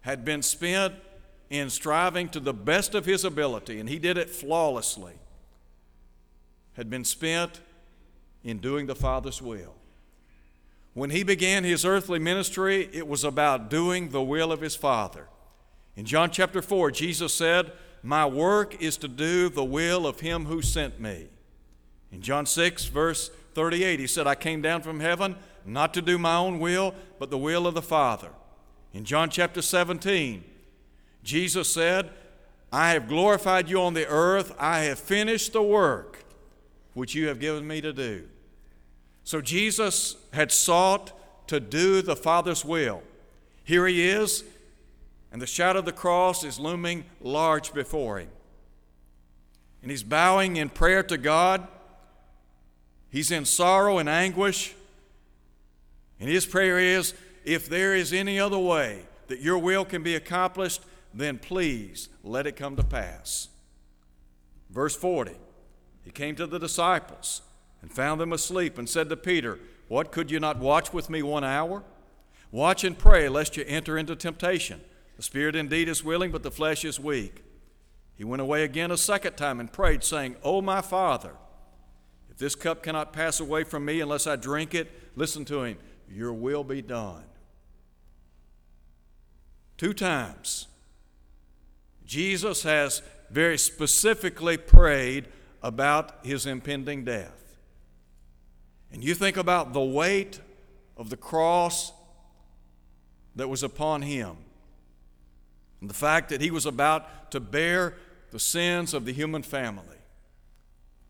had 0.01 0.25
been 0.25 0.41
spent 0.41 0.93
in 1.49 1.69
striving 1.69 2.27
to 2.27 2.41
the 2.41 2.53
best 2.53 2.93
of 2.93 3.05
his 3.05 3.23
ability, 3.23 3.79
and 3.79 3.87
he 3.87 3.97
did 3.97 4.17
it 4.17 4.29
flawlessly, 4.29 5.13
had 6.75 6.89
been 6.89 7.03
spent 7.03 7.61
in 8.43 8.59
doing 8.59 8.85
the 8.85 8.95
Father's 8.95 9.41
will. 9.41 9.75
When 10.93 11.09
he 11.09 11.23
began 11.23 11.63
his 11.63 11.83
earthly 11.83 12.19
ministry, 12.19 12.89
it 12.93 13.07
was 13.07 13.23
about 13.23 13.69
doing 13.69 14.09
the 14.09 14.21
will 14.21 14.51
of 14.51 14.61
his 14.61 14.75
Father. 14.75 15.27
In 15.95 16.05
John 16.05 16.31
chapter 16.31 16.61
4, 16.61 16.91
Jesus 16.91 17.33
said, 17.33 17.71
My 18.03 18.25
work 18.25 18.81
is 18.81 18.97
to 18.97 19.07
do 19.07 19.49
the 19.49 19.63
will 19.63 20.07
of 20.07 20.21
him 20.21 20.45
who 20.45 20.61
sent 20.61 20.99
me. 20.99 21.27
In 22.11 22.21
John 22.21 22.45
6, 22.45 22.85
verse 22.85 23.29
38, 23.55 23.99
he 23.99 24.07
said, 24.07 24.27
I 24.27 24.35
came 24.35 24.61
down 24.61 24.81
from 24.81 24.99
heaven 24.99 25.35
not 25.65 25.93
to 25.95 26.01
do 26.01 26.17
my 26.17 26.35
own 26.35 26.59
will, 26.59 26.93
but 27.17 27.29
the 27.29 27.37
will 27.37 27.65
of 27.65 27.73
the 27.73 27.81
Father. 27.81 28.29
In 28.93 29.03
John 29.03 29.29
chapter 29.29 29.61
17, 29.61 30.43
Jesus 31.23 31.73
said, 31.73 32.11
I 32.71 32.91
have 32.91 33.07
glorified 33.07 33.69
you 33.69 33.81
on 33.81 33.93
the 33.93 34.07
earth. 34.07 34.53
I 34.59 34.81
have 34.81 34.99
finished 34.99 35.53
the 35.53 35.63
work 35.63 36.24
which 36.95 37.13
you 37.13 37.27
have 37.27 37.39
given 37.39 37.67
me 37.67 37.81
to 37.81 37.93
do. 37.93 38.27
So 39.23 39.41
Jesus 39.41 40.15
had 40.33 40.51
sought 40.51 41.11
to 41.47 41.59
do 41.59 42.01
the 42.01 42.15
Father's 42.15 42.65
will. 42.65 43.03
Here 43.63 43.85
he 43.85 44.07
is, 44.07 44.43
and 45.31 45.41
the 45.41 45.45
shadow 45.45 45.79
of 45.79 45.85
the 45.85 45.91
cross 45.91 46.43
is 46.43 46.59
looming 46.59 47.05
large 47.21 47.73
before 47.73 48.19
him. 48.19 48.29
And 49.81 49.91
he's 49.91 50.03
bowing 50.03 50.55
in 50.55 50.69
prayer 50.69 51.03
to 51.03 51.17
God. 51.17 51.67
He's 53.09 53.29
in 53.29 53.45
sorrow 53.45 53.97
and 53.97 54.09
anguish. 54.09 54.73
And 56.19 56.29
his 56.29 56.45
prayer 56.45 56.79
is 56.79 57.13
if 57.43 57.67
there 57.67 57.93
is 57.93 58.13
any 58.13 58.39
other 58.39 58.57
way 58.57 59.01
that 59.27 59.41
your 59.41 59.57
will 59.57 59.85
can 59.85 60.01
be 60.01 60.15
accomplished, 60.15 60.81
then 61.13 61.37
please 61.37 62.09
let 62.23 62.47
it 62.47 62.55
come 62.55 62.75
to 62.77 62.83
pass. 62.83 63.49
Verse 64.69 64.95
40 64.95 65.35
He 66.05 66.11
came 66.11 66.35
to 66.35 66.47
the 66.47 66.59
disciples 66.59 67.41
and 67.81 67.91
found 67.91 68.21
them 68.21 68.31
asleep 68.31 68.77
and 68.77 68.87
said 68.87 69.09
to 69.09 69.17
Peter, 69.17 69.59
What 69.89 70.11
could 70.11 70.31
you 70.31 70.39
not 70.39 70.59
watch 70.59 70.93
with 70.93 71.09
me 71.09 71.21
one 71.23 71.43
hour? 71.43 71.83
Watch 72.51 72.83
and 72.83 72.97
pray 72.97 73.27
lest 73.27 73.57
you 73.57 73.65
enter 73.67 73.97
into 73.97 74.15
temptation. 74.15 74.79
The 75.17 75.23
spirit 75.23 75.55
indeed 75.55 75.89
is 75.89 76.03
willing, 76.03 76.31
but 76.31 76.43
the 76.43 76.51
flesh 76.51 76.85
is 76.85 76.99
weak. 76.99 77.43
He 78.15 78.23
went 78.23 78.41
away 78.41 78.63
again 78.63 78.91
a 78.91 78.97
second 78.97 79.35
time 79.35 79.59
and 79.59 79.73
prayed, 79.73 80.03
saying, 80.03 80.37
O 80.43 80.61
my 80.61 80.81
Father, 80.81 81.35
if 82.29 82.37
this 82.37 82.55
cup 82.55 82.83
cannot 82.83 83.11
pass 83.11 83.39
away 83.39 83.63
from 83.63 83.83
me 83.83 83.99
unless 83.99 84.27
I 84.27 84.35
drink 84.35 84.73
it, 84.73 84.91
listen 85.15 85.43
to 85.45 85.63
him 85.63 85.77
your 86.09 86.33
will 86.33 86.63
be 86.63 86.81
done. 86.81 87.23
Two 89.77 89.93
times, 89.93 90.67
Jesus 92.05 92.63
has 92.63 93.01
very 93.29 93.57
specifically 93.57 94.57
prayed 94.57 95.27
about 95.65 96.19
his 96.23 96.45
impending 96.45 97.03
death. 97.03 97.57
And 98.93 99.03
you 99.03 99.15
think 99.15 99.35
about 99.35 99.73
the 99.73 99.81
weight 99.81 100.39
of 100.95 101.09
the 101.09 101.17
cross 101.17 101.91
that 103.35 103.49
was 103.49 103.63
upon 103.63 104.03
him, 104.03 104.37
and 105.81 105.89
the 105.89 105.95
fact 105.95 106.29
that 106.29 106.39
he 106.39 106.51
was 106.51 106.67
about 106.67 107.31
to 107.31 107.39
bear 107.39 107.95
the 108.29 108.39
sins 108.39 108.93
of 108.93 109.05
the 109.05 109.11
human 109.11 109.41
family. 109.41 109.97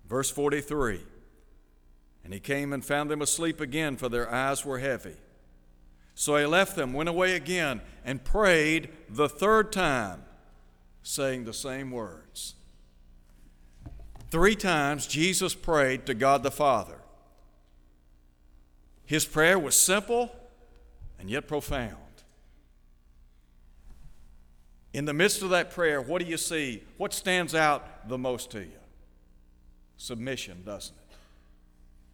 Verse 0.08 0.32
43 0.32 1.02
and 2.24 2.34
he 2.34 2.40
came 2.40 2.74
and 2.74 2.84
found 2.84 3.12
them 3.12 3.22
asleep 3.22 3.62
again, 3.62 3.98
for 3.98 4.10
their 4.10 4.34
eyes 4.34 4.66
were 4.66 4.80
heavy. 4.80 5.14
So 6.16 6.38
he 6.38 6.46
left 6.48 6.76
them, 6.76 6.92
went 6.92 7.08
away 7.08 7.36
again, 7.36 7.82
and 8.04 8.24
prayed 8.24 8.90
the 9.08 9.30
third 9.30 9.72
time, 9.72 10.24
saying 11.04 11.44
the 11.46 11.54
same 11.54 11.92
words. 11.92 12.56
Three 14.36 14.58
times 14.58 15.08
Jesus 15.08 15.56
prayed 15.56 16.06
to 16.08 16.14
God 16.14 16.44
the 16.44 16.52
Father. 16.52 16.98
His 19.06 19.24
prayer 19.24 19.58
was 19.58 19.78
simple 19.78 20.30
and 21.18 21.30
yet 21.30 21.48
profound. 21.48 21.96
In 24.92 25.06
the 25.06 25.14
midst 25.14 25.42
of 25.42 25.52
that 25.52 25.72
prayer, 25.72 26.02
what 26.02 26.22
do 26.22 26.28
you 26.28 26.36
see? 26.36 26.84
What 26.98 27.14
stands 27.14 27.56
out 27.56 28.10
the 28.10 28.18
most 28.18 28.52
to 28.52 28.60
you? 28.60 28.82
Submission, 29.96 30.64
doesn't 30.66 30.98
it? 30.98 31.16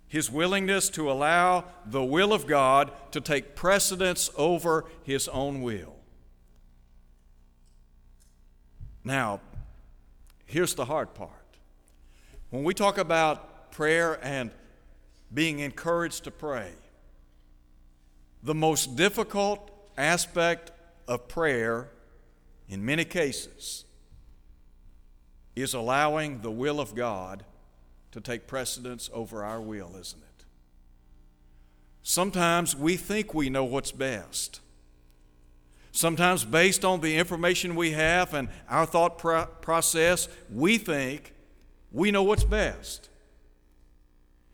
his 0.08 0.30
willingness 0.30 0.90
to 0.90 1.10
allow 1.10 1.64
the 1.88 2.04
will 2.04 2.34
of 2.34 2.46
God 2.46 2.92
to 3.14 3.20
take 3.20 3.56
precedence 3.56 4.30
over 4.38 4.86
his 5.02 5.28
own 5.30 5.64
will. 5.64 5.96
Now, 9.04 9.42
here's 10.46 10.76
the 10.76 10.86
hard 10.86 11.16
part. 11.16 11.41
When 12.52 12.66
we 12.66 12.74
talk 12.74 12.98
about 12.98 13.72
prayer 13.72 14.20
and 14.22 14.52
being 15.34 15.60
encouraged 15.60 16.26
to 16.26 16.32
pray, 16.32 16.74
the 18.44 18.54
most 18.54 18.98
difficult 18.98 19.72
aspect 19.98 20.72
of 21.08 21.30
prayer, 21.30 21.90
in 22.68 22.86
many 22.86 23.06
cases, 23.06 23.86
is 25.56 25.74
allowing 25.74 26.42
the 26.42 26.52
will 26.52 26.82
of 26.82 26.94
God 26.94 27.46
to 28.12 28.20
take 28.20 28.48
precedence 28.48 29.10
over 29.14 29.46
our 29.46 29.62
will, 29.62 29.96
isn't 29.98 30.22
it? 30.22 30.46
Sometimes 32.04 32.76
we 32.76 32.98
think 32.98 33.34
we 33.34 33.50
know 33.50 33.64
what's 33.64 33.94
best. 33.94 34.60
Sometimes, 35.94 36.44
based 36.44 36.84
on 36.84 37.00
the 37.00 37.16
information 37.18 37.76
we 37.76 37.92
have 37.92 38.34
and 38.34 38.50
our 38.70 38.86
thought 38.86 39.18
pro- 39.18 39.46
process, 39.46 40.28
we 40.50 40.78
think 40.78 41.34
we 41.92 42.12
know 42.12 42.24
what's 42.24 42.44
best. 42.44 43.10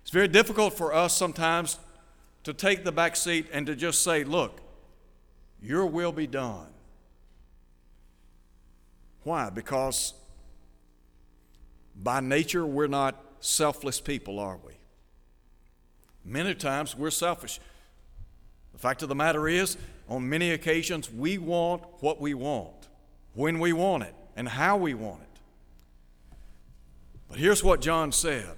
It's 0.01 0.11
very 0.11 0.27
difficult 0.27 0.73
for 0.73 0.93
us 0.93 1.15
sometimes 1.15 1.77
to 2.43 2.53
take 2.53 2.83
the 2.83 2.91
back 2.91 3.15
seat 3.15 3.47
and 3.51 3.65
to 3.67 3.75
just 3.75 4.03
say, 4.03 4.23
Look, 4.23 4.61
your 5.61 5.85
will 5.85 6.11
be 6.11 6.27
done. 6.27 6.67
Why? 9.23 9.49
Because 9.49 10.13
by 12.01 12.21
nature, 12.21 12.65
we're 12.65 12.87
not 12.87 13.21
selfless 13.39 13.99
people, 13.99 14.39
are 14.39 14.57
we? 14.65 14.73
Many 16.23 16.55
times 16.55 16.95
we're 16.95 17.11
selfish. 17.11 17.59
The 18.73 18.79
fact 18.79 19.01
of 19.01 19.09
the 19.09 19.15
matter 19.15 19.47
is, 19.47 19.77
on 20.07 20.29
many 20.29 20.51
occasions, 20.51 21.11
we 21.11 21.37
want 21.37 21.83
what 21.99 22.21
we 22.21 22.33
want, 22.33 22.87
when 23.33 23.59
we 23.59 23.73
want 23.73 24.03
it, 24.03 24.15
and 24.35 24.47
how 24.47 24.77
we 24.77 24.93
want 24.93 25.21
it. 25.21 25.26
But 27.29 27.39
here's 27.39 27.63
what 27.63 27.81
John 27.81 28.11
said 28.11 28.55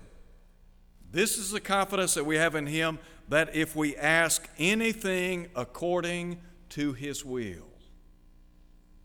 This 1.12 1.38
is 1.38 1.52
the 1.52 1.60
confidence 1.60 2.14
that 2.14 2.26
we 2.26 2.36
have 2.38 2.56
in 2.56 2.68
Him 2.68 3.00
that 3.30 3.56
if 3.56 3.76
we 3.76 3.96
ask 3.96 4.50
anything 4.58 5.48
according 5.56 6.40
to 6.70 6.94
His 6.94 7.24
will, 7.24 7.68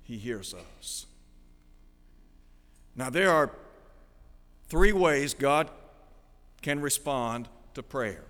He 0.03 0.17
hears 0.17 0.55
us. 0.55 1.07
Now, 2.97 3.11
there 3.11 3.31
are 3.31 3.51
three 4.69 4.93
ways 4.93 5.35
God 5.35 5.69
can 6.63 6.81
respond 6.81 7.49
to 7.75 7.83
prayer. 7.83 8.25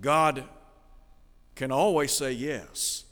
God 0.00 0.44
can 1.54 1.70
always 1.70 2.12
say 2.12 2.32
yes. 2.32 3.04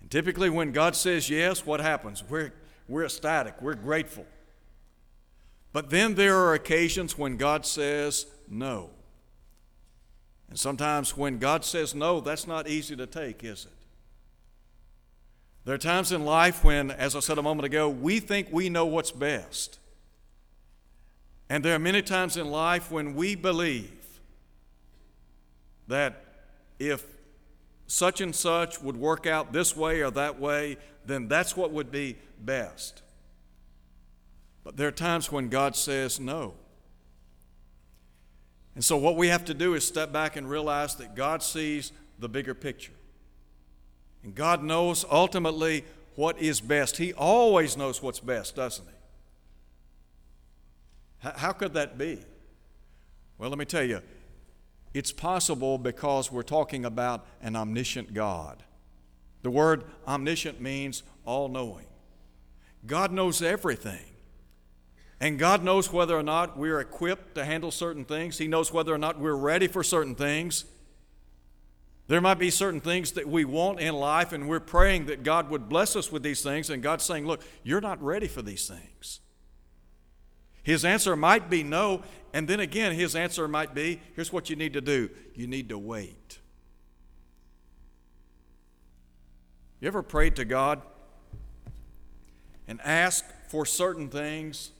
And 0.00 0.10
typically, 0.10 0.50
when 0.50 0.72
God 0.72 0.96
says 0.96 1.30
yes, 1.30 1.64
what 1.64 1.80
happens? 1.80 2.24
We're, 2.28 2.52
we're 2.88 3.04
ecstatic, 3.04 3.60
we're 3.60 3.74
grateful. 3.74 4.26
But 5.76 5.90
then 5.90 6.14
there 6.14 6.38
are 6.38 6.54
occasions 6.54 7.18
when 7.18 7.36
God 7.36 7.66
says 7.66 8.24
no. 8.48 8.88
And 10.48 10.58
sometimes 10.58 11.18
when 11.18 11.38
God 11.38 11.66
says 11.66 11.94
no, 11.94 12.20
that's 12.20 12.46
not 12.46 12.66
easy 12.66 12.96
to 12.96 13.06
take, 13.06 13.44
is 13.44 13.66
it? 13.66 13.86
There 15.66 15.74
are 15.74 15.78
times 15.78 16.12
in 16.12 16.24
life 16.24 16.64
when, 16.64 16.90
as 16.90 17.14
I 17.14 17.20
said 17.20 17.36
a 17.36 17.42
moment 17.42 17.66
ago, 17.66 17.90
we 17.90 18.20
think 18.20 18.48
we 18.50 18.70
know 18.70 18.86
what's 18.86 19.12
best. 19.12 19.78
And 21.50 21.62
there 21.62 21.74
are 21.74 21.78
many 21.78 22.00
times 22.00 22.38
in 22.38 22.50
life 22.50 22.90
when 22.90 23.14
we 23.14 23.34
believe 23.34 24.18
that 25.88 26.24
if 26.78 27.04
such 27.86 28.22
and 28.22 28.34
such 28.34 28.80
would 28.80 28.96
work 28.96 29.26
out 29.26 29.52
this 29.52 29.76
way 29.76 30.00
or 30.00 30.10
that 30.12 30.40
way, 30.40 30.78
then 31.04 31.28
that's 31.28 31.54
what 31.54 31.70
would 31.70 31.90
be 31.90 32.16
best. 32.40 33.02
But 34.66 34.76
there 34.76 34.88
are 34.88 34.92
times 34.92 35.30
when 35.30 35.48
God 35.48 35.76
says 35.76 36.18
no. 36.18 36.54
And 38.74 38.84
so, 38.84 38.96
what 38.96 39.14
we 39.14 39.28
have 39.28 39.44
to 39.44 39.54
do 39.54 39.74
is 39.74 39.86
step 39.86 40.12
back 40.12 40.34
and 40.34 40.50
realize 40.50 40.96
that 40.96 41.14
God 41.14 41.40
sees 41.40 41.92
the 42.18 42.28
bigger 42.28 42.52
picture. 42.52 42.90
And 44.24 44.34
God 44.34 44.64
knows 44.64 45.04
ultimately 45.08 45.84
what 46.16 46.40
is 46.40 46.60
best. 46.60 46.96
He 46.96 47.12
always 47.12 47.76
knows 47.76 48.02
what's 48.02 48.18
best, 48.18 48.56
doesn't 48.56 48.84
He? 51.22 51.28
How 51.36 51.52
could 51.52 51.74
that 51.74 51.96
be? 51.96 52.18
Well, 53.38 53.50
let 53.50 53.60
me 53.60 53.66
tell 53.66 53.84
you, 53.84 54.00
it's 54.92 55.12
possible 55.12 55.78
because 55.78 56.32
we're 56.32 56.42
talking 56.42 56.84
about 56.84 57.24
an 57.40 57.54
omniscient 57.54 58.14
God. 58.14 58.64
The 59.42 59.50
word 59.50 59.84
omniscient 60.08 60.60
means 60.60 61.04
all 61.24 61.48
knowing. 61.48 61.86
God 62.84 63.12
knows 63.12 63.42
everything. 63.42 64.02
And 65.20 65.38
God 65.38 65.64
knows 65.64 65.92
whether 65.92 66.16
or 66.16 66.22
not 66.22 66.58
we're 66.58 66.80
equipped 66.80 67.34
to 67.36 67.44
handle 67.44 67.70
certain 67.70 68.04
things. 68.04 68.38
He 68.38 68.48
knows 68.48 68.72
whether 68.72 68.92
or 68.92 68.98
not 68.98 69.18
we're 69.18 69.34
ready 69.34 69.66
for 69.66 69.82
certain 69.82 70.14
things. 70.14 70.66
There 72.08 72.20
might 72.20 72.38
be 72.38 72.50
certain 72.50 72.80
things 72.80 73.12
that 73.12 73.26
we 73.26 73.44
want 73.44 73.80
in 73.80 73.94
life, 73.94 74.32
and 74.32 74.48
we're 74.48 74.60
praying 74.60 75.06
that 75.06 75.22
God 75.22 75.50
would 75.50 75.68
bless 75.68 75.96
us 75.96 76.12
with 76.12 76.22
these 76.22 76.42
things, 76.42 76.70
and 76.70 76.82
God's 76.82 77.04
saying, 77.04 77.26
Look, 77.26 77.42
you're 77.64 77.80
not 77.80 78.00
ready 78.02 78.28
for 78.28 78.42
these 78.42 78.68
things. 78.68 79.20
His 80.62 80.84
answer 80.84 81.16
might 81.16 81.48
be 81.48 81.62
no, 81.62 82.02
and 82.32 82.46
then 82.46 82.60
again, 82.60 82.92
his 82.92 83.16
answer 83.16 83.48
might 83.48 83.74
be 83.74 84.00
here's 84.14 84.32
what 84.32 84.50
you 84.50 84.56
need 84.56 84.74
to 84.74 84.80
do 84.80 85.08
you 85.34 85.46
need 85.46 85.68
to 85.70 85.78
wait. 85.78 86.38
You 89.80 89.88
ever 89.88 90.02
prayed 90.02 90.36
to 90.36 90.44
God 90.44 90.82
and 92.68 92.80
asked 92.82 93.26
for 93.48 93.66
certain 93.66 94.08
things, 94.08 94.72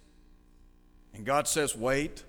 and 1.16 1.24
God 1.24 1.48
says, 1.48 1.74
wait? 1.74 2.24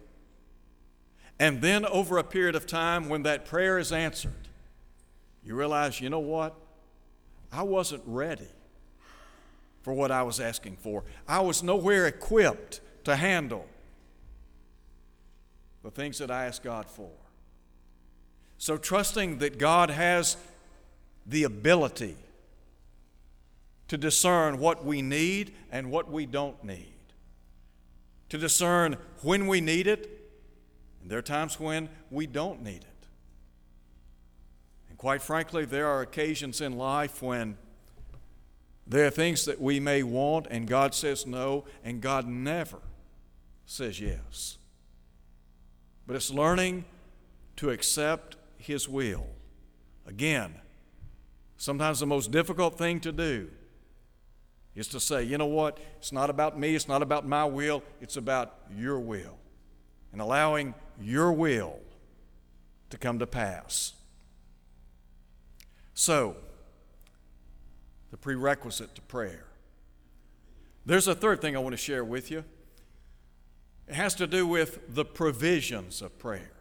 And 1.39 1.61
then 1.61 1.85
over 1.85 2.17
a 2.17 2.23
period 2.23 2.55
of 2.55 2.65
time, 2.65 3.09
when 3.09 3.23
that 3.23 3.45
prayer 3.45 3.77
is 3.77 3.91
answered, 3.91 4.47
you 5.43 5.55
realize, 5.55 6.01
you 6.01 6.09
know 6.09 6.19
what? 6.19 6.55
I 7.51 7.63
wasn't 7.63 8.03
ready 8.05 8.47
for 9.81 9.93
what 9.93 10.11
I 10.11 10.23
was 10.23 10.39
asking 10.39 10.77
for. 10.77 11.03
I 11.27 11.41
was 11.41 11.61
nowhere 11.61 12.07
equipped 12.07 12.81
to 13.03 13.15
handle 13.15 13.67
the 15.83 15.91
things 15.91 16.17
that 16.17 16.31
I 16.31 16.45
asked 16.45 16.63
God 16.63 16.89
for. 16.89 17.11
So, 18.57 18.75
trusting 18.75 19.37
that 19.37 19.59
God 19.59 19.89
has 19.89 20.35
the 21.25 21.43
ability 21.43 22.17
to 23.87 23.97
discern 23.97 24.57
what 24.57 24.83
we 24.83 25.01
need 25.01 25.53
and 25.71 25.91
what 25.91 26.11
we 26.11 26.25
don't 26.25 26.61
need, 26.63 26.96
to 28.29 28.37
discern 28.37 28.97
when 29.21 29.47
we 29.47 29.61
need 29.61 29.87
it, 29.87 30.09
and 31.01 31.09
there 31.09 31.19
are 31.19 31.23
times 31.23 31.59
when 31.59 31.89
we 32.11 32.27
don't 32.27 32.61
need 32.61 32.83
it. 32.83 33.07
And 34.89 34.97
quite 34.97 35.21
frankly, 35.21 35.65
there 35.65 35.87
are 35.87 36.01
occasions 36.01 36.61
in 36.61 36.77
life 36.77 37.21
when 37.21 37.57
there 38.85 39.05
are 39.05 39.11
things 39.11 39.45
that 39.45 39.61
we 39.61 39.79
may 39.79 40.01
want 40.03 40.47
and 40.49 40.67
God 40.67 40.93
says 40.93 41.25
no, 41.25 41.65
and 41.83 42.01
God 42.01 42.27
never 42.27 42.79
says 43.65 43.99
yes. 43.99 44.57
But 46.05 46.15
it's 46.15 46.31
learning 46.31 46.85
to 47.57 47.69
accept 47.69 48.37
His 48.57 48.87
will. 48.87 49.27
Again, 50.05 50.55
sometimes 51.57 51.99
the 51.99 52.05
most 52.05 52.31
difficult 52.31 52.77
thing 52.77 53.01
to 53.01 53.11
do 53.11 53.49
is 54.77 54.87
to 54.89 54.99
say, 54.99 55.23
you 55.23 55.37
know 55.39 55.47
what? 55.47 55.79
It's 55.97 56.11
not 56.11 56.29
about 56.29 56.57
me, 56.57 56.75
it's 56.75 56.87
not 56.87 57.01
about 57.01 57.27
my 57.27 57.43
will, 57.43 57.83
it's 57.99 58.15
about 58.15 58.55
your 58.73 58.99
will. 58.99 59.37
And 60.13 60.21
allowing 60.21 60.75
your 61.01 61.33
will 61.33 61.79
to 62.91 62.97
come 62.97 63.17
to 63.19 63.27
pass. 63.27 63.93
So, 65.95 66.37
the 68.11 68.17
prerequisite 68.17 68.93
to 68.95 69.01
prayer. 69.01 69.45
There's 70.85 71.07
a 71.07 71.15
third 71.15 71.41
thing 71.41 71.55
I 71.55 71.59
want 71.59 71.73
to 71.73 71.77
share 71.77 72.05
with 72.05 72.29
you. 72.29 72.45
It 73.87 73.95
has 73.95 74.13
to 74.15 74.27
do 74.27 74.45
with 74.45 74.93
the 74.93 75.03
provisions 75.03 76.01
of 76.03 76.17
prayer. 76.19 76.51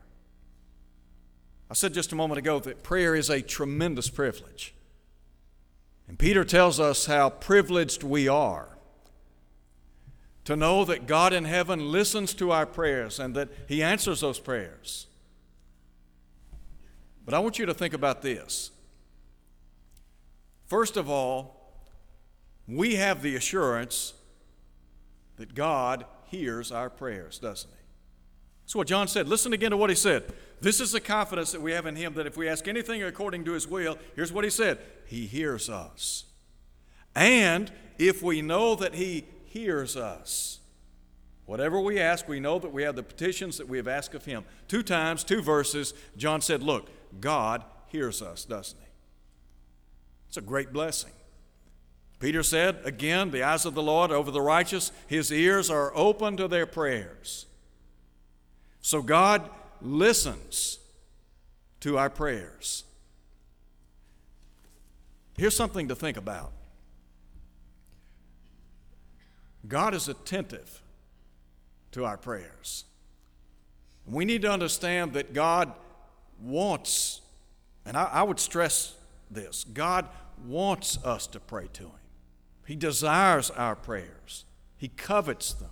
I 1.71 1.75
said 1.75 1.93
just 1.93 2.13
a 2.13 2.17
moment 2.17 2.39
ago 2.39 2.61
that 2.61 2.83
prayer 2.83 3.15
is 3.15 3.29
a 3.29 3.43
tremendous 3.43 4.09
privilege. 4.09 4.75
And 6.09 6.19
Peter 6.19 6.45
tells 6.45 6.79
us 6.79 7.07
how 7.07 7.31
privileged 7.31 8.03
we 8.03 8.29
are 8.29 8.77
to 10.45 10.55
know 10.55 10.85
that 10.85 11.07
God 11.07 11.33
in 11.33 11.45
heaven 11.45 11.91
listens 11.91 12.33
to 12.35 12.53
our 12.53 12.67
prayers 12.67 13.19
and 13.19 13.35
that 13.35 13.49
He 13.69 13.83
answers 13.83 14.21
those 14.21 14.39
prayers. 14.39 15.09
But 17.25 17.35
I 17.35 17.41
want 17.41 17.59
you 17.59 17.67
to 17.67 17.75
think 17.75 17.95
about 17.95 18.23
this. 18.23 18.71
First 20.67 20.97
of 20.97 21.11
all, 21.11 21.75
we 22.69 22.95
have 22.95 23.23
the 23.23 23.35
assurance 23.35 24.15
that 25.37 25.55
God 25.55 26.05
hears 26.27 26.73
our 26.73 26.91
prayers, 26.91 27.39
doesn't 27.39 27.71
he? 27.71 27.77
That's 28.65 28.75
what 28.75 28.87
John 28.87 29.07
said. 29.09 29.29
Listen 29.29 29.53
again 29.53 29.71
to 29.71 29.77
what 29.77 29.91
he 29.91 29.97
said. 29.97 30.33
This 30.61 30.81
is 30.81 30.93
the 30.93 31.01
confidence 31.01 31.53
that 31.53 31.61
we 31.61 31.73
have 31.73 31.87
in 31.87 31.97
him 31.97 32.15
that 32.15 32.27
if 32.27 32.37
we 32.37 32.49
ask 32.49 32.67
anything 32.67 33.03
according 33.03 33.45
to 33.45 33.53
his 33.53 33.69
will, 33.69 33.99
here's 34.15 34.33
what 34.33 34.45
he 34.45 34.51
said 34.51 34.79
He 35.07 35.27
hears 35.27 35.69
us. 35.69 36.25
And 37.15 37.73
if 37.99 38.23
we 38.23 38.43
know 38.43 38.75
that 38.75 38.95
he 38.95 39.25
hears 39.47 39.97
us, 39.97 40.61
whatever 41.47 41.81
we 41.81 41.99
ask, 41.99 42.29
we 42.29 42.41
know 42.41 42.59
that 42.59 42.73
we 42.73 42.83
have 42.83 42.97
the 42.97 43.03
petitions 43.03 43.57
that 43.59 43.69
we 43.69 43.79
have 43.79 43.89
asked 43.89 44.15
of 44.15 44.27
him. 44.27 44.45
Two 44.69 44.83
times, 44.83 45.25
two 45.25 45.41
verses, 45.41 45.95
John 46.17 46.43
said, 46.43 46.63
Look, 46.63 46.91
God 47.21 47.65
hears 47.87 48.21
us, 48.21 48.45
doesn't 48.45 48.79
he? 48.79 48.87
It's 50.29 50.37
a 50.37 50.43
great 50.43 50.73
blessing. 50.73 51.13
Peter 52.19 52.43
said, 52.43 52.79
again, 52.85 53.31
the 53.31 53.43
eyes 53.43 53.67
of 53.67 53.75
the 53.75 53.83
Lord 53.83 54.11
over 54.11 54.31
the 54.31 54.41
righteous, 54.41 54.91
his 55.07 55.31
ears 55.31 55.69
are 55.69 55.95
open 55.95 56.37
to 56.39 56.49
their 56.49 56.67
prayers. 56.67 57.47
So 58.81 59.03
God 59.03 59.51
listens 59.83 60.79
to 61.81 61.99
our 61.99 62.11
prayers. 62.11 62.85
Here's 65.37 65.57
something 65.57 65.89
to 65.89 65.95
think 65.95 66.17
about 66.17 66.53
God 69.69 69.95
is 69.95 70.09
attentive 70.09 70.83
to 71.93 72.05
our 72.05 72.17
prayers. 72.17 72.85
We 74.07 74.25
need 74.25 74.43
to 74.43 74.51
understand 74.51 75.15
that 75.15 75.33
God 75.33 75.73
wants, 76.41 77.21
and 77.85 77.97
I, 77.97 78.05
I, 78.05 78.23
would 78.23 78.39
stress 78.39 78.95
this 79.31 79.65
God 79.65 80.09
wants 80.47 81.03
us 81.05 81.27
to 81.29 81.41
pray 81.41 81.69
to 81.73 81.85
Him. 81.85 81.91
He 82.67 82.77
desires 82.77 83.51
our 83.51 83.75
prayers, 83.75 84.45
He 84.77 84.89
covets 84.89 85.55
them, 85.55 85.71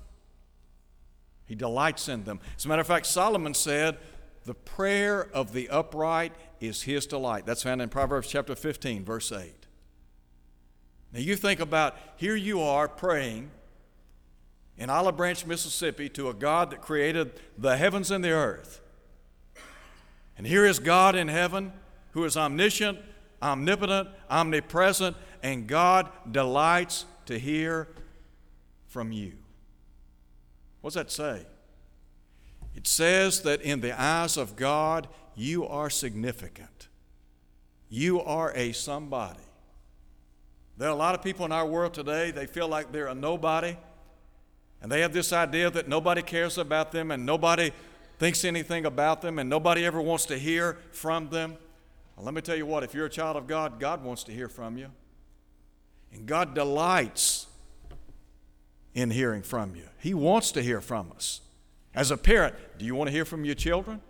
He 1.46 1.54
delights 1.54 2.09
in 2.09 2.24
them. 2.24 2.40
As 2.57 2.64
a 2.64 2.68
matter 2.68 2.80
of 2.80 2.87
fact, 2.87 3.07
Solomon 3.07 3.54
said, 3.54 3.98
The 4.44 4.54
prayer 4.54 5.28
of 5.33 5.52
the 5.52 5.68
upright 5.68 6.33
is 6.61 6.83
His 6.83 7.07
delight. 7.07 7.46
That's 7.46 7.62
found 7.62 7.83
in 7.83 7.88
Proverbs 7.88 8.28
chapter 8.28 8.54
15, 8.54 9.04
verse 9.04 9.30
8. 9.30 9.52
Now 11.12 11.20
you 11.20 11.37
think 11.37 11.61
about 11.61 11.96
here 12.16 12.35
you 12.35 12.61
are 12.61 12.88
praying 12.88 13.50
in 14.76 14.90
Olive 14.90 15.16
Branch, 15.16 15.46
Mississippi, 15.46 16.09
to 16.11 16.28
a 16.28 16.35
God 16.35 16.70
that 16.70 16.80
created 16.80 17.33
the 17.57 17.76
heavens 17.76 18.11
and 18.11 18.24
the 18.24 18.33
earth. 18.33 18.80
And 20.37 20.46
here 20.46 20.66
is 20.66 20.80
God 20.80 21.14
in 21.14 21.28
heaven 21.28 21.72
who 22.12 22.24
is 22.24 22.37
omniscient, 22.37 22.98
omnipotent, 23.40 24.09
omnipresent, 24.28 25.16
and 25.42 25.66
God 25.66 26.11
delights 26.30 27.04
to 27.26 27.38
hear 27.38 27.88
from 28.87 29.12
you. 29.12 29.35
What's 30.84 30.96
that 30.96 31.10
say? 31.10 31.46
It 32.76 32.86
says 32.86 33.40
that 33.44 33.62
in 33.62 33.80
the 33.80 33.98
eyes 33.98 34.36
of 34.36 34.54
God, 34.54 35.08
you 35.34 35.66
are 35.66 35.88
significant. 35.88 36.88
You 37.88 38.20
are 38.20 38.52
a 38.54 38.72
somebody. 38.72 39.40
There 40.76 40.86
are 40.86 40.92
a 40.92 40.94
lot 40.94 41.14
of 41.14 41.22
people 41.22 41.46
in 41.46 41.52
our 41.52 41.66
world 41.66 41.94
today, 41.94 42.32
they 42.32 42.44
feel 42.44 42.68
like 42.68 42.92
they're 42.92 43.06
a 43.06 43.14
nobody. 43.14 43.78
And 44.82 44.92
they 44.92 45.00
have 45.00 45.14
this 45.14 45.32
idea 45.32 45.70
that 45.70 45.88
nobody 45.88 46.20
cares 46.20 46.58
about 46.58 46.92
them 46.92 47.10
and 47.10 47.24
nobody 47.24 47.70
thinks 48.18 48.44
anything 48.44 48.84
about 48.84 49.22
them 49.22 49.38
and 49.38 49.48
nobody 49.48 49.86
ever 49.86 50.02
wants 50.02 50.26
to 50.26 50.38
hear 50.38 50.76
from 50.92 51.30
them. 51.30 51.56
Well, 52.14 52.26
let 52.26 52.34
me 52.34 52.42
tell 52.42 52.56
you 52.56 52.66
what, 52.66 52.84
if 52.84 52.92
you're 52.92 53.06
a 53.06 53.10
child 53.10 53.38
of 53.38 53.46
God, 53.46 53.80
God 53.80 54.04
wants 54.04 54.22
to 54.24 54.32
hear 54.32 54.50
from 54.50 54.76
you. 54.76 54.88
And 56.12 56.26
God 56.26 56.54
delights 56.54 57.46
in 58.94 59.11
hearing 59.11 59.42
from 59.42 59.74
you. 59.74 59.88
He 59.98 60.14
wants 60.14 60.52
to 60.52 60.62
hear 60.62 60.80
from 60.80 61.12
us. 61.14 61.40
As 61.94 62.11
a 62.11 62.16
parent, 62.16 62.54
do 62.78 62.85
you 62.85 62.94
want 62.94 63.09
to 63.09 63.12
hear 63.12 63.24
from 63.24 63.44
your 63.44 63.54
children? 63.54 64.00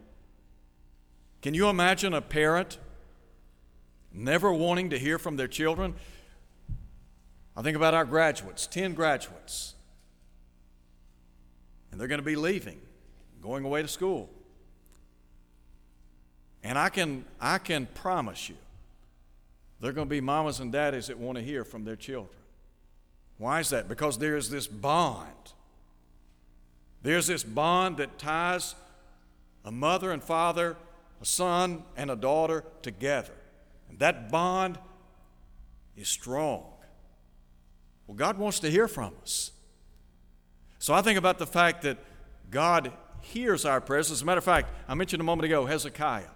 Can 1.42 1.54
you 1.54 1.68
imagine 1.68 2.14
a 2.14 2.20
parent 2.20 2.78
never 4.12 4.52
wanting 4.52 4.90
to 4.90 4.98
hear 4.98 5.18
from 5.18 5.36
their 5.36 5.48
children? 5.48 5.94
I 7.56 7.62
think 7.62 7.76
about 7.76 7.94
our 7.94 8.04
graduates, 8.04 8.66
10 8.66 8.94
graduates 8.94 9.74
and 11.94 12.00
they're 12.00 12.08
going 12.08 12.18
to 12.18 12.24
be 12.24 12.34
leaving, 12.34 12.80
going 13.40 13.64
away 13.64 13.80
to 13.80 13.86
school. 13.86 14.28
And 16.64 16.76
I 16.76 16.88
can, 16.88 17.24
I 17.40 17.58
can 17.58 17.86
promise 17.86 18.48
you, 18.48 18.56
they're 19.80 19.92
going 19.92 20.08
to 20.08 20.10
be 20.10 20.20
mamas 20.20 20.58
and 20.58 20.72
daddies 20.72 21.06
that 21.06 21.20
want 21.20 21.38
to 21.38 21.44
hear 21.44 21.62
from 21.62 21.84
their 21.84 21.94
children. 21.94 22.36
Why 23.38 23.60
is 23.60 23.70
that? 23.70 23.88
Because 23.88 24.18
there 24.18 24.36
is 24.36 24.50
this 24.50 24.66
bond. 24.66 25.28
There's 27.02 27.26
this 27.26 27.44
bond 27.44 27.98
that 27.98 28.18
ties 28.18 28.74
a 29.64 29.72
mother 29.72 30.10
and 30.10 30.22
father, 30.22 30.76
a 31.20 31.26
son 31.26 31.82
and 31.96 32.10
a 32.10 32.16
daughter 32.16 32.64
together. 32.82 33.34
And 33.88 33.98
that 33.98 34.30
bond 34.30 34.78
is 35.96 36.08
strong. 36.08 36.64
Well, 38.06 38.16
God 38.16 38.38
wants 38.38 38.60
to 38.60 38.70
hear 38.70 38.88
from 38.88 39.14
us. 39.22 39.50
So 40.78 40.92
I 40.92 41.02
think 41.02 41.18
about 41.18 41.38
the 41.38 41.46
fact 41.46 41.82
that 41.82 41.98
God 42.50 42.92
hears 43.20 43.64
our 43.64 43.80
prayers. 43.80 44.10
As 44.10 44.22
a 44.22 44.24
matter 44.24 44.38
of 44.38 44.44
fact, 44.44 44.70
I 44.86 44.94
mentioned 44.94 45.20
a 45.20 45.24
moment 45.24 45.46
ago 45.46 45.66
Hezekiah. 45.66 46.28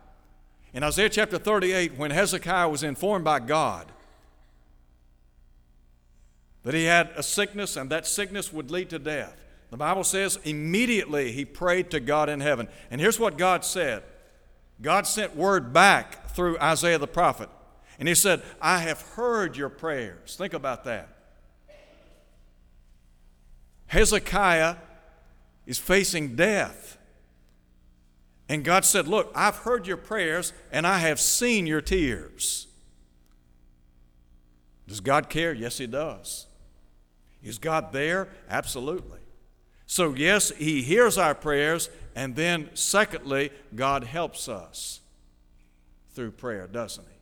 In 0.73 0.83
Isaiah 0.83 1.09
chapter 1.09 1.39
38, 1.39 1.97
when 1.97 2.11
Hezekiah 2.11 2.69
was 2.69 2.83
informed 2.83 3.25
by 3.25 3.41
God 3.41 3.93
that 6.69 6.75
he 6.75 6.85
had 6.85 7.09
a 7.17 7.23
sickness 7.23 7.79
and 7.79 7.89
that 7.89 8.07
sickness 8.07 8.53
would 8.53 8.71
lead 8.71 8.91
to 8.91 8.99
death, 8.99 9.35
the 9.71 9.79
Bible 9.79 10.05
says 10.05 10.39
immediately 10.45 11.33
he 11.33 11.47
prayed 11.47 11.91
to 11.93 11.99
God 11.99 12.29
in 12.29 12.41
heaven. 12.41 12.69
And 12.91 13.01
here's 13.01 13.19
what 13.19 13.39
God 13.39 13.65
said 13.65 14.03
God 14.83 15.07
sent 15.07 15.35
word 15.35 15.73
back 15.73 16.29
through 16.33 16.59
Isaiah 16.59 16.99
the 16.99 17.07
prophet. 17.07 17.49
And 17.99 18.07
he 18.07 18.15
said, 18.15 18.43
I 18.61 18.81
have 18.81 19.01
heard 19.01 19.57
your 19.57 19.71
prayers. 19.71 20.37
Think 20.37 20.53
about 20.53 20.85
that. 20.85 21.09
Hezekiah 23.87 24.77
is 25.65 25.79
facing 25.79 26.37
death. 26.37 26.99
And 28.47 28.63
God 28.63 28.85
said, 28.85 29.09
Look, 29.09 29.33
I've 29.35 29.57
heard 29.57 29.87
your 29.87 29.97
prayers 29.97 30.53
and 30.71 30.87
I 30.87 30.99
have 30.99 31.19
seen 31.19 31.67
your 31.67 31.81
tears. 31.81 32.67
Does 34.87 35.01
God 35.01 35.31
care? 35.31 35.55
Yes, 35.55 35.79
He 35.79 35.87
does. 35.87 36.45
Is 37.43 37.59
God 37.59 37.93
there? 37.93 38.29
Absolutely. 38.49 39.21
So, 39.87 40.15
yes, 40.15 40.51
He 40.51 40.83
hears 40.83 41.17
our 41.17 41.35
prayers, 41.35 41.89
and 42.15 42.37
then, 42.37 42.69
secondly, 42.75 43.51
God 43.75 44.05
helps 44.05 44.49
us 44.49 45.01
through 46.11 46.33
prayer, 46.33 46.67
doesn't 46.67 47.07
He? 47.07 47.19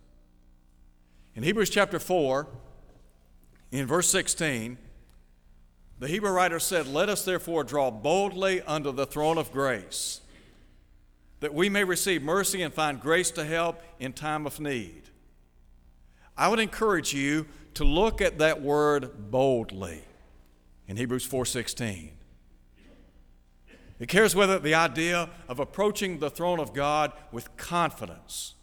In 1.36 1.42
Hebrews 1.42 1.70
chapter 1.70 1.98
4, 1.98 2.48
in 3.70 3.86
verse 3.86 4.08
16, 4.08 4.78
the 5.98 6.08
Hebrew 6.08 6.30
writer 6.30 6.58
said, 6.58 6.86
Let 6.86 7.08
us 7.08 7.24
therefore 7.24 7.64
draw 7.64 7.90
boldly 7.90 8.62
under 8.62 8.92
the 8.92 9.06
throne 9.06 9.38
of 9.38 9.52
grace, 9.52 10.20
that 11.40 11.54
we 11.54 11.68
may 11.68 11.84
receive 11.84 12.22
mercy 12.22 12.62
and 12.62 12.72
find 12.72 13.00
grace 13.00 13.30
to 13.32 13.44
help 13.44 13.80
in 13.98 14.12
time 14.12 14.46
of 14.46 14.60
need. 14.60 15.02
I 16.36 16.48
would 16.48 16.60
encourage 16.60 17.14
you 17.14 17.46
to 17.74 17.84
look 17.84 18.20
at 18.20 18.38
that 18.38 18.62
word 18.62 19.30
boldly 19.30 20.02
in 20.86 20.96
Hebrews 20.96 21.26
4:16. 21.26 22.12
It 23.98 24.08
carries 24.08 24.34
with 24.34 24.50
it 24.50 24.62
the 24.62 24.74
idea 24.74 25.30
of 25.48 25.58
approaching 25.58 26.18
the 26.18 26.28
throne 26.28 26.60
of 26.60 26.74
God 26.74 27.12
with 27.32 27.56
confidence, 27.56 28.54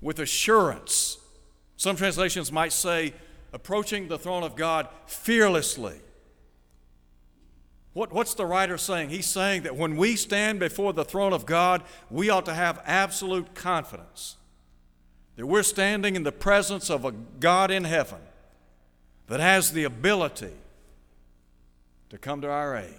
with 0.00 0.18
assurance. 0.18 1.18
Some 1.76 1.96
translations 1.96 2.50
might 2.50 2.72
say 2.72 3.12
approaching 3.52 4.08
the 4.08 4.18
throne 4.18 4.42
of 4.42 4.56
God 4.56 4.88
fearlessly 5.06 6.00
what, 7.96 8.12
what's 8.12 8.34
the 8.34 8.44
writer 8.44 8.76
saying? 8.76 9.08
He's 9.08 9.24
saying 9.24 9.62
that 9.62 9.74
when 9.74 9.96
we 9.96 10.16
stand 10.16 10.60
before 10.60 10.92
the 10.92 11.02
throne 11.02 11.32
of 11.32 11.46
God, 11.46 11.82
we 12.10 12.28
ought 12.28 12.44
to 12.44 12.52
have 12.52 12.82
absolute 12.84 13.54
confidence 13.54 14.36
that 15.36 15.46
we're 15.46 15.62
standing 15.62 16.16
in 16.16 16.22
the 16.22 16.32
presence 16.32 16.90
of 16.90 17.04
a 17.04 17.12
God 17.12 17.70
in 17.70 17.84
heaven 17.84 18.20
that 19.26 19.40
has 19.40 19.72
the 19.72 19.84
ability 19.84 20.54
to 22.10 22.18
come 22.18 22.40
to 22.40 22.50
our 22.50 22.76
aid. 22.76 22.94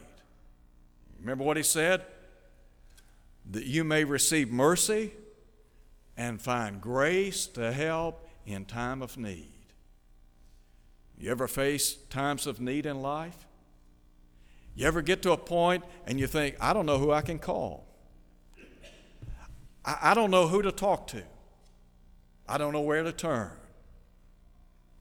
Remember 1.19 1.43
what 1.43 1.57
he 1.57 1.63
said? 1.63 2.03
That 3.51 3.65
you 3.65 3.83
may 3.83 4.03
receive 4.03 4.51
mercy 4.51 5.13
and 6.15 6.41
find 6.41 6.81
grace 6.81 7.47
to 7.47 7.71
help 7.71 8.27
in 8.45 8.65
time 8.65 9.01
of 9.01 9.17
need. 9.17 9.47
You 11.17 11.31
ever 11.31 11.47
face 11.47 11.95
times 12.09 12.45
of 12.45 12.61
need 12.61 12.85
in 12.85 13.01
life? 13.01 13.45
You 14.75 14.85
ever 14.85 15.01
get 15.01 15.23
to 15.23 15.31
a 15.31 15.37
point 15.37 15.83
and 16.05 16.19
you 16.19 16.27
think, 16.27 16.55
I 16.59 16.73
don't 16.73 16.85
know 16.85 16.99
who 16.99 17.11
I 17.11 17.21
can 17.21 17.39
call? 17.39 17.85
I, 19.83 20.13
don't 20.13 20.31
know 20.31 20.47
who 20.47 20.61
to 20.63 20.71
talk 20.71 21.07
to. 21.07 21.23
I 22.47 22.57
don't 22.57 22.73
know 22.73 22.81
where 22.81 23.03
to 23.03 23.11
turn. 23.11 23.51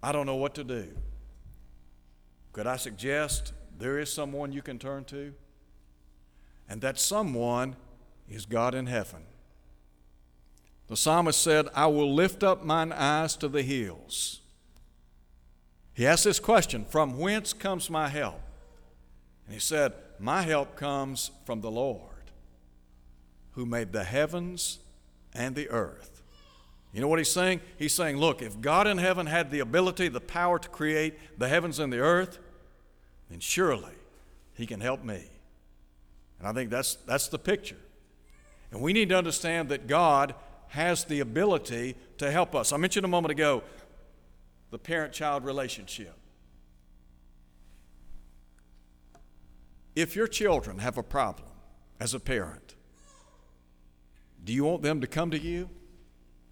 I 0.03 0.13
don't 0.13 0.27
know 0.27 0.37
what 0.37 0.55
to 0.57 0.65
do. 0.65 0.89
Could 2.53 2.67
I 2.67 2.77
suggest 2.77 3.53
there 3.79 3.99
is 3.99 4.13
someone 4.13 4.53
you 4.53 4.63
can 4.63 4.79
turn 4.79 5.05
to? 5.05 5.35
And 6.69 6.81
that 6.81 6.99
someone 6.99 7.77
is 8.29 8.47
God 8.47 8.75
in 8.75 8.87
heaven. 8.87 9.23
The 10.89 10.97
psalmist 10.97 11.41
said, 11.41 11.69
I 11.75 11.87
will 11.87 12.13
lift 12.13 12.43
up 12.43 12.65
mine 12.65 12.93
eyes 12.93 13.37
to 13.37 13.49
the 13.49 13.63
hills. 13.63 14.41
He 15.95 16.07
asked 16.07 16.25
this 16.25 16.39
question 16.39 16.85
From 16.85 17.19
whence 17.19 17.53
comes 17.53 17.91
my 17.91 18.09
help? 18.09 18.41
And 19.47 19.55
he 19.55 19.61
said, 19.61 19.93
My 20.19 20.43
help 20.43 20.77
comes 20.77 21.31
from 21.45 21.61
the 21.61 21.71
Lord, 21.71 22.31
who 23.53 23.67
made 23.67 23.93
the 23.93 24.05
heavens 24.05 24.79
and 25.33 25.55
the 25.55 25.69
earth. 25.71 26.16
You 26.97 27.03
know 27.03 27.09
what 27.09 27.19
he's 27.19 27.31
saying? 27.31 27.61
He's 27.77 27.93
saying, 27.93 28.17
Look, 28.17 28.41
if 28.41 28.59
God 28.63 28.87
in 28.87 28.97
heaven 28.97 29.27
had 29.27 29.51
the 29.51 29.61
ability, 29.61 30.09
the 30.09 30.19
power 30.19 30.59
to 30.59 30.67
create 30.71 31.39
the 31.39 31.47
heavens 31.47 31.79
and 31.79 31.93
the 31.93 31.99
earth, 31.99 32.39
then 33.29 33.39
surely 33.39 33.93
he 34.55 34.65
can 34.65 34.81
help 34.81 35.05
me. 35.05 35.23
And 36.39 36.49
I 36.49 36.55
think 36.55 36.71
that's, 36.71 36.95
that's 36.95 37.29
the 37.29 37.39
picture. 37.39 37.77
And 38.73 38.81
we 38.81 38.95
need 38.95 39.11
to 39.11 39.15
understand 39.15 39.69
that 39.69 39.87
God 39.87 40.35
has 40.69 41.05
the 41.05 41.21
ability 41.21 41.97
to 42.17 42.31
help 42.31 42.55
us. 42.55 42.73
I 42.73 42.79
mentioned 42.79 43.05
a 43.05 43.09
moment 43.09 43.31
ago 43.31 43.63
the 44.71 44.79
parent 44.79 45.13
child 45.13 45.45
relationship. 45.45 46.15
If 49.95 50.17
your 50.17 50.29
children 50.29 50.79
have 50.79 50.97
a 50.97 51.03
problem 51.03 51.51
as 52.01 52.15
a 52.15 52.21
parent, 52.21 52.75
do 54.43 54.55
you 54.55 54.65
want 54.65 54.81
them 54.81 55.03
to 55.03 55.07
come 55.07 55.31
to 55.33 55.39
you? 55.39 55.69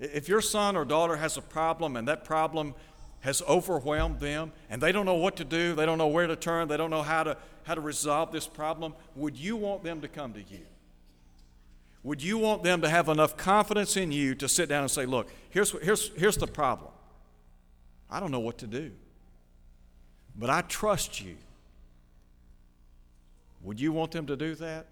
If 0.01 0.29
your 0.29 0.41
son 0.41 0.77
or 0.77 0.85
daughter 0.85 1.17
has 1.17 1.37
a 1.37 1.43
problem 1.43 1.97
and 1.97 2.09
that 2.09 2.25
problem 2.25 2.75
has 3.21 3.43
overwhelmed 3.43 4.21
them 4.21 4.53
and 4.69 4.83
they 4.83 4.93
don't 4.93 5.07
know 5.07 5.15
what 5.15 5.37
to 5.37 5.45
do, 5.45 5.75
they 5.75 5.87
don't 5.87 5.99
know 5.99 6.09
where 6.09 6.27
to 6.27 6.37
turn, 6.37 6.69
they 6.69 6.77
don't 6.77 6.91
know 6.91 7.03
how 7.03 7.23
to, 7.23 7.37
how 7.63 7.75
to 7.75 7.81
resolve 7.81 8.33
this 8.33 8.47
problem, 8.47 8.95
would 9.15 9.37
you 9.37 9.57
want 9.57 9.83
them 9.83 10.01
to 10.01 10.09
come 10.09 10.33
to 10.35 10.41
you? 10.41 10.67
Would 12.03 12.23
you 12.23 12.37
want 12.37 12.63
them 12.63 12.83
to 12.83 12.89
have 12.89 13.09
enough 13.09 13.37
confidence 13.37 13.97
in 13.97 14.13
you 14.13 14.35
to 14.35 14.49
sit 14.49 14.69
down 14.69 14.83
and 14.83 14.91
say, 14.91 15.07
Look, 15.07 15.31
here's, 15.49 15.71
here's, 15.83 16.11
here's 16.17 16.37
the 16.37 16.47
problem. 16.47 16.93
I 18.11 18.21
don't 18.21 18.31
know 18.31 18.41
what 18.41 18.59
to 18.59 18.67
do, 18.67 18.93
but 20.37 20.51
I 20.51 20.61
trust 20.61 21.23
you. 21.23 21.37
Would 23.63 23.81
you 23.81 23.91
want 23.93 24.13
them 24.13 24.27
to 24.27 24.37
do 24.37 24.55
that? 24.57 24.87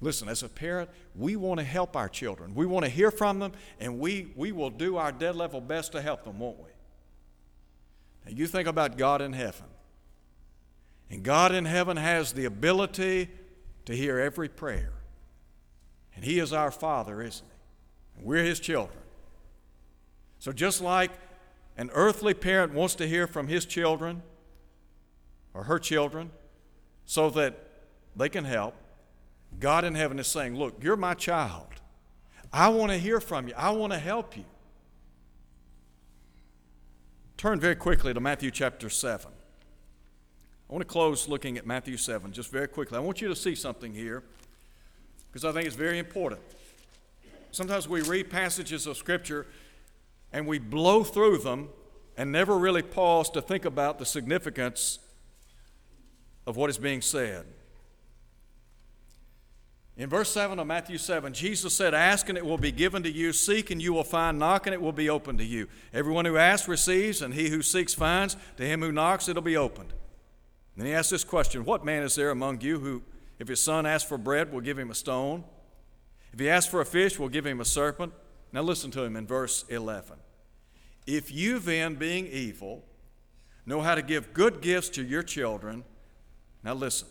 Listen, 0.00 0.28
as 0.28 0.42
a 0.42 0.48
parent, 0.48 0.88
we 1.14 1.36
want 1.36 1.58
to 1.58 1.64
help 1.64 1.96
our 1.96 2.08
children. 2.08 2.54
We 2.54 2.66
want 2.66 2.84
to 2.84 2.90
hear 2.90 3.10
from 3.10 3.40
them, 3.40 3.52
and 3.80 3.98
we, 3.98 4.32
we 4.36 4.52
will 4.52 4.70
do 4.70 4.96
our 4.96 5.10
dead 5.10 5.34
level 5.34 5.60
best 5.60 5.92
to 5.92 6.02
help 6.02 6.24
them, 6.24 6.38
won't 6.38 6.58
we? 6.58 6.70
Now, 8.24 8.36
you 8.36 8.46
think 8.46 8.68
about 8.68 8.96
God 8.96 9.20
in 9.20 9.32
heaven. 9.32 9.66
And 11.10 11.22
God 11.22 11.52
in 11.52 11.64
heaven 11.64 11.96
has 11.96 12.32
the 12.32 12.44
ability 12.44 13.28
to 13.86 13.96
hear 13.96 14.18
every 14.18 14.48
prayer. 14.48 14.92
And 16.14 16.24
He 16.24 16.38
is 16.38 16.52
our 16.52 16.70
Father, 16.70 17.22
isn't 17.22 17.46
He? 17.46 18.18
And 18.18 18.26
we're 18.26 18.44
His 18.44 18.60
children. 18.60 18.98
So, 20.38 20.52
just 20.52 20.80
like 20.80 21.10
an 21.76 21.90
earthly 21.94 22.34
parent 22.34 22.74
wants 22.74 22.94
to 22.96 23.06
hear 23.06 23.26
from 23.26 23.46
his 23.46 23.64
children 23.64 24.22
or 25.54 25.64
her 25.64 25.78
children 25.78 26.30
so 27.06 27.30
that 27.30 27.56
they 28.16 28.28
can 28.28 28.44
help, 28.44 28.74
God 29.58 29.84
in 29.84 29.94
heaven 29.94 30.18
is 30.18 30.26
saying, 30.26 30.56
Look, 30.56 30.82
you're 30.82 30.96
my 30.96 31.14
child. 31.14 31.66
I 32.52 32.68
want 32.68 32.92
to 32.92 32.98
hear 32.98 33.20
from 33.20 33.48
you, 33.48 33.54
I 33.56 33.70
want 33.70 33.92
to 33.92 33.98
help 33.98 34.36
you. 34.36 34.44
Turn 37.36 37.60
very 37.60 37.76
quickly 37.76 38.12
to 38.14 38.20
Matthew 38.20 38.50
chapter 38.50 38.90
7. 38.90 39.30
I 40.68 40.72
want 40.72 40.82
to 40.82 40.92
close 40.92 41.28
looking 41.28 41.56
at 41.56 41.66
Matthew 41.66 41.96
7 41.96 42.32
just 42.32 42.50
very 42.50 42.68
quickly. 42.68 42.98
I 42.98 43.00
want 43.00 43.20
you 43.20 43.28
to 43.28 43.36
see 43.36 43.54
something 43.54 43.94
here 43.94 44.22
because 45.28 45.44
I 45.44 45.52
think 45.52 45.66
it's 45.66 45.76
very 45.76 45.98
important. 45.98 46.40
Sometimes 47.52 47.88
we 47.88 48.02
read 48.02 48.28
passages 48.28 48.86
of 48.86 48.96
Scripture 48.96 49.46
and 50.32 50.46
we 50.46 50.58
blow 50.58 51.04
through 51.04 51.38
them 51.38 51.68
and 52.16 52.32
never 52.32 52.58
really 52.58 52.82
pause 52.82 53.30
to 53.30 53.40
think 53.40 53.64
about 53.64 53.98
the 53.98 54.04
significance 54.04 54.98
of 56.46 56.56
what 56.56 56.68
is 56.68 56.76
being 56.76 57.00
said. 57.00 57.46
In 59.98 60.08
verse 60.08 60.30
7 60.30 60.60
of 60.60 60.66
Matthew 60.68 60.96
7, 60.96 61.32
Jesus 61.32 61.74
said, 61.74 61.92
Ask 61.92 62.28
and 62.28 62.38
it 62.38 62.46
will 62.46 62.56
be 62.56 62.70
given 62.70 63.02
to 63.02 63.10
you, 63.10 63.32
seek 63.32 63.72
and 63.72 63.82
you 63.82 63.92
will 63.92 64.04
find, 64.04 64.38
knock 64.38 64.68
and 64.68 64.72
it 64.72 64.80
will 64.80 64.92
be 64.92 65.10
opened 65.10 65.40
to 65.40 65.44
you. 65.44 65.66
Everyone 65.92 66.24
who 66.24 66.36
asks 66.36 66.68
receives, 66.68 67.20
and 67.20 67.34
he 67.34 67.48
who 67.48 67.62
seeks 67.62 67.94
finds. 67.94 68.36
To 68.58 68.64
him 68.64 68.80
who 68.80 68.92
knocks, 68.92 69.28
it'll 69.28 69.42
be 69.42 69.56
opened. 69.56 69.92
Then 70.76 70.86
he 70.86 70.92
asked 70.92 71.10
this 71.10 71.24
question 71.24 71.64
What 71.64 71.84
man 71.84 72.04
is 72.04 72.14
there 72.14 72.30
among 72.30 72.60
you 72.60 72.78
who, 72.78 73.02
if 73.40 73.48
his 73.48 73.60
son 73.60 73.86
asks 73.86 74.08
for 74.08 74.16
bread, 74.16 74.52
will 74.52 74.60
give 74.60 74.78
him 74.78 74.92
a 74.92 74.94
stone? 74.94 75.42
If 76.32 76.38
he 76.38 76.48
asks 76.48 76.70
for 76.70 76.80
a 76.80 76.86
fish, 76.86 77.18
will 77.18 77.28
give 77.28 77.44
him 77.44 77.60
a 77.60 77.64
serpent? 77.64 78.12
Now 78.52 78.62
listen 78.62 78.92
to 78.92 79.02
him 79.02 79.16
in 79.16 79.26
verse 79.26 79.64
11. 79.68 80.16
If 81.08 81.32
you 81.32 81.58
then, 81.58 81.96
being 81.96 82.28
evil, 82.28 82.84
know 83.66 83.80
how 83.80 83.96
to 83.96 84.02
give 84.02 84.32
good 84.32 84.60
gifts 84.60 84.90
to 84.90 85.02
your 85.02 85.24
children, 85.24 85.82
now 86.62 86.74
listen 86.74 87.08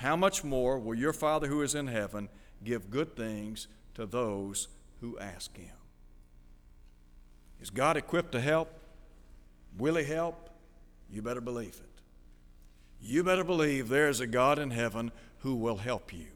how 0.00 0.16
much 0.16 0.42
more 0.42 0.78
will 0.78 0.94
your 0.94 1.12
Father 1.12 1.46
who 1.46 1.60
is 1.60 1.74
in 1.74 1.86
heaven 1.86 2.30
give 2.64 2.88
good 2.88 3.14
things 3.16 3.68
to 3.92 4.06
those 4.06 4.68
who 5.02 5.18
ask 5.18 5.54
him? 5.58 5.76
Is 7.60 7.68
God 7.68 7.98
equipped 7.98 8.32
to 8.32 8.40
help? 8.40 8.72
Will 9.76 9.96
he 9.96 10.04
help? 10.04 10.48
You 11.12 11.20
better 11.20 11.42
believe 11.42 11.74
it. 11.74 12.02
You 13.02 13.22
better 13.22 13.44
believe 13.44 13.90
there 13.90 14.08
is 14.08 14.20
a 14.20 14.26
God 14.26 14.58
in 14.58 14.70
heaven 14.70 15.12
who 15.40 15.54
will 15.54 15.76
help 15.76 16.14
you. 16.14 16.28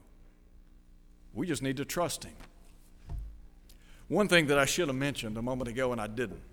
We 1.33 1.47
just 1.47 1.63
need 1.63 1.77
to 1.77 1.85
trust 1.85 2.23
him. 2.23 2.35
One 4.09 4.27
thing 4.27 4.45
that 4.45 4.59
I 4.59 4.65
should 4.65 4.89
have 4.89 4.95
mentioned 4.95 5.37
a 5.37 5.41
moment 5.41 5.69
ago 5.69 5.91
and 5.91 5.99
I 5.99 6.05
didn't. 6.05 6.43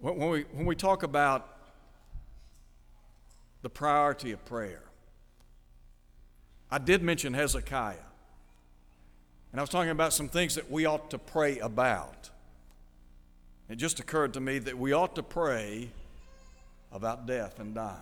When 0.00 0.18
we, 0.18 0.42
when 0.52 0.66
we 0.66 0.76
talk 0.76 1.02
about 1.02 1.48
the 3.62 3.70
priority 3.70 4.32
of 4.32 4.44
prayer, 4.44 4.82
I 6.70 6.78
did 6.78 7.02
mention 7.02 7.34
Hezekiah. 7.34 7.96
And 9.52 9.60
I 9.60 9.62
was 9.62 9.70
talking 9.70 9.90
about 9.90 10.12
some 10.12 10.28
things 10.28 10.54
that 10.56 10.70
we 10.70 10.84
ought 10.84 11.10
to 11.10 11.18
pray 11.18 11.58
about. 11.58 12.30
It 13.68 13.76
just 13.76 14.00
occurred 14.00 14.34
to 14.34 14.40
me 14.40 14.58
that 14.58 14.78
we 14.78 14.92
ought 14.92 15.14
to 15.14 15.22
pray 15.22 15.90
about 16.92 17.26
death 17.26 17.58
and 17.58 17.74
dying. 17.74 17.96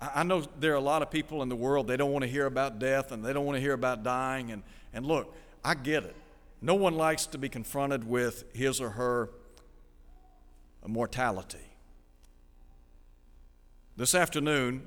I 0.00 0.22
know 0.22 0.44
there 0.60 0.72
are 0.72 0.76
a 0.76 0.80
lot 0.80 1.02
of 1.02 1.10
people 1.10 1.42
in 1.42 1.48
the 1.48 1.56
world, 1.56 1.88
they 1.88 1.96
don't 1.96 2.12
want 2.12 2.22
to 2.22 2.30
hear 2.30 2.46
about 2.46 2.78
death 2.78 3.10
and 3.10 3.24
they 3.24 3.32
don't 3.32 3.44
want 3.44 3.56
to 3.56 3.60
hear 3.60 3.72
about 3.72 4.04
dying. 4.04 4.52
And, 4.52 4.62
and 4.94 5.04
look, 5.04 5.34
I 5.64 5.74
get 5.74 6.04
it. 6.04 6.14
No 6.62 6.74
one 6.74 6.94
likes 6.94 7.26
to 7.26 7.38
be 7.38 7.48
confronted 7.48 8.08
with 8.08 8.44
his 8.54 8.80
or 8.80 8.90
her 8.90 9.30
mortality. 10.86 11.58
This 13.96 14.14
afternoon, 14.14 14.86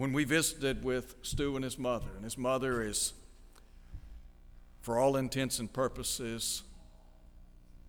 when 0.00 0.14
we 0.14 0.24
visited 0.24 0.82
with 0.82 1.14
Stu 1.20 1.56
and 1.56 1.62
his 1.62 1.78
mother, 1.78 2.08
and 2.14 2.24
his 2.24 2.38
mother 2.38 2.82
is, 2.82 3.12
for 4.80 4.98
all 4.98 5.14
intents 5.14 5.58
and 5.58 5.70
purposes, 5.70 6.62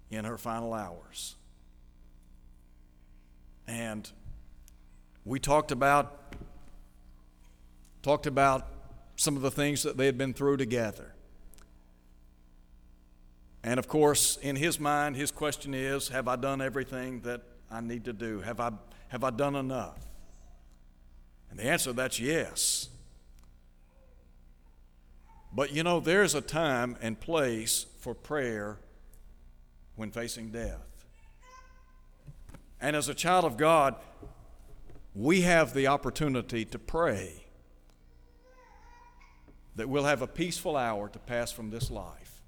in 0.09 0.25
her 0.25 0.37
final 0.37 0.73
hours. 0.73 1.35
And 3.65 4.11
we 5.23 5.39
talked 5.39 5.71
about 5.71 6.35
talked 8.01 8.27
about 8.27 8.67
some 9.15 9.37
of 9.37 9.41
the 9.41 9.51
things 9.51 9.81
that 9.83 9.95
they 9.95 10.05
had 10.05 10.17
been 10.17 10.33
through 10.33 10.57
together. 10.57 11.15
And 13.63 13.79
of 13.79 13.87
course, 13.87 14.35
in 14.35 14.57
his 14.57 14.81
mind, 14.81 15.15
his 15.15 15.31
question 15.31 15.73
is, 15.73 16.09
have 16.09 16.27
I 16.27 16.35
done 16.35 16.61
everything 16.61 17.21
that 17.21 17.41
I 17.71 17.79
need 17.79 18.03
to 18.03 18.11
do? 18.11 18.41
Have 18.41 18.59
I 18.59 18.71
have 19.07 19.23
I 19.23 19.29
done 19.29 19.55
enough? 19.55 20.10
And 21.51 21.59
the 21.59 21.65
answer 21.65 21.91
to 21.91 21.93
that's 21.93 22.19
yes. 22.19 22.89
But 25.53 25.73
you 25.73 25.83
know, 25.83 25.99
there's 25.99 26.33
a 26.33 26.41
time 26.41 26.97
and 27.01 27.19
place 27.19 27.85
for 27.99 28.15
prayer 28.15 28.79
when 29.95 30.11
facing 30.11 30.49
death. 30.49 31.05
And 32.79 32.95
as 32.95 33.09
a 33.09 33.13
child 33.13 33.45
of 33.45 33.57
God, 33.57 33.95
we 35.13 35.41
have 35.41 35.73
the 35.73 35.87
opportunity 35.87 36.65
to 36.65 36.79
pray 36.79 37.43
that 39.75 39.89
we'll 39.89 40.05
have 40.05 40.21
a 40.21 40.27
peaceful 40.27 40.77
hour 40.77 41.09
to 41.09 41.19
pass 41.19 41.51
from 41.51 41.69
this 41.69 41.91
life. 41.91 42.41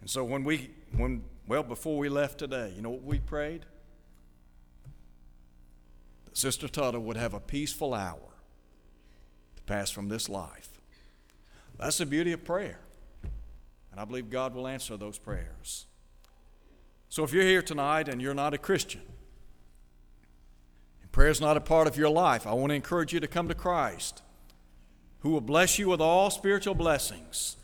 And 0.00 0.08
so 0.08 0.22
when 0.22 0.44
we 0.44 0.70
when 0.96 1.24
well 1.46 1.62
before 1.62 1.98
we 1.98 2.08
left 2.08 2.38
today, 2.38 2.72
you 2.76 2.82
know 2.82 2.90
what 2.90 3.02
we 3.02 3.18
prayed? 3.18 3.64
Sister 6.32 6.68
Tutta 6.68 7.00
would 7.00 7.16
have 7.16 7.34
a 7.34 7.40
peaceful 7.40 7.94
hour 7.94 8.18
to 9.56 9.62
pass 9.62 9.90
from 9.90 10.08
this 10.08 10.28
life. 10.28 10.80
That's 11.78 11.98
the 11.98 12.06
beauty 12.06 12.32
of 12.32 12.44
prayer. 12.44 12.78
And 13.90 14.00
I 14.00 14.04
believe 14.04 14.30
God 14.30 14.54
will 14.54 14.68
answer 14.68 14.96
those 14.96 15.18
prayers. 15.18 15.86
So 17.08 17.24
if 17.24 17.32
you're 17.32 17.42
here 17.42 17.62
tonight 17.62 18.08
and 18.08 18.20
you're 18.22 18.34
not 18.34 18.54
a 18.54 18.58
Christian, 18.58 19.02
and 21.02 21.10
prayer 21.10 21.30
is 21.30 21.40
not 21.40 21.56
a 21.56 21.60
part 21.60 21.88
of 21.88 21.96
your 21.96 22.10
life, 22.10 22.46
I 22.46 22.52
want 22.52 22.70
to 22.70 22.74
encourage 22.74 23.12
you 23.12 23.20
to 23.20 23.26
come 23.26 23.48
to 23.48 23.54
Christ, 23.54 24.22
who 25.20 25.30
will 25.30 25.40
bless 25.40 25.78
you 25.78 25.88
with 25.88 26.00
all 26.00 26.30
spiritual 26.30 26.74
blessings, 26.74 27.56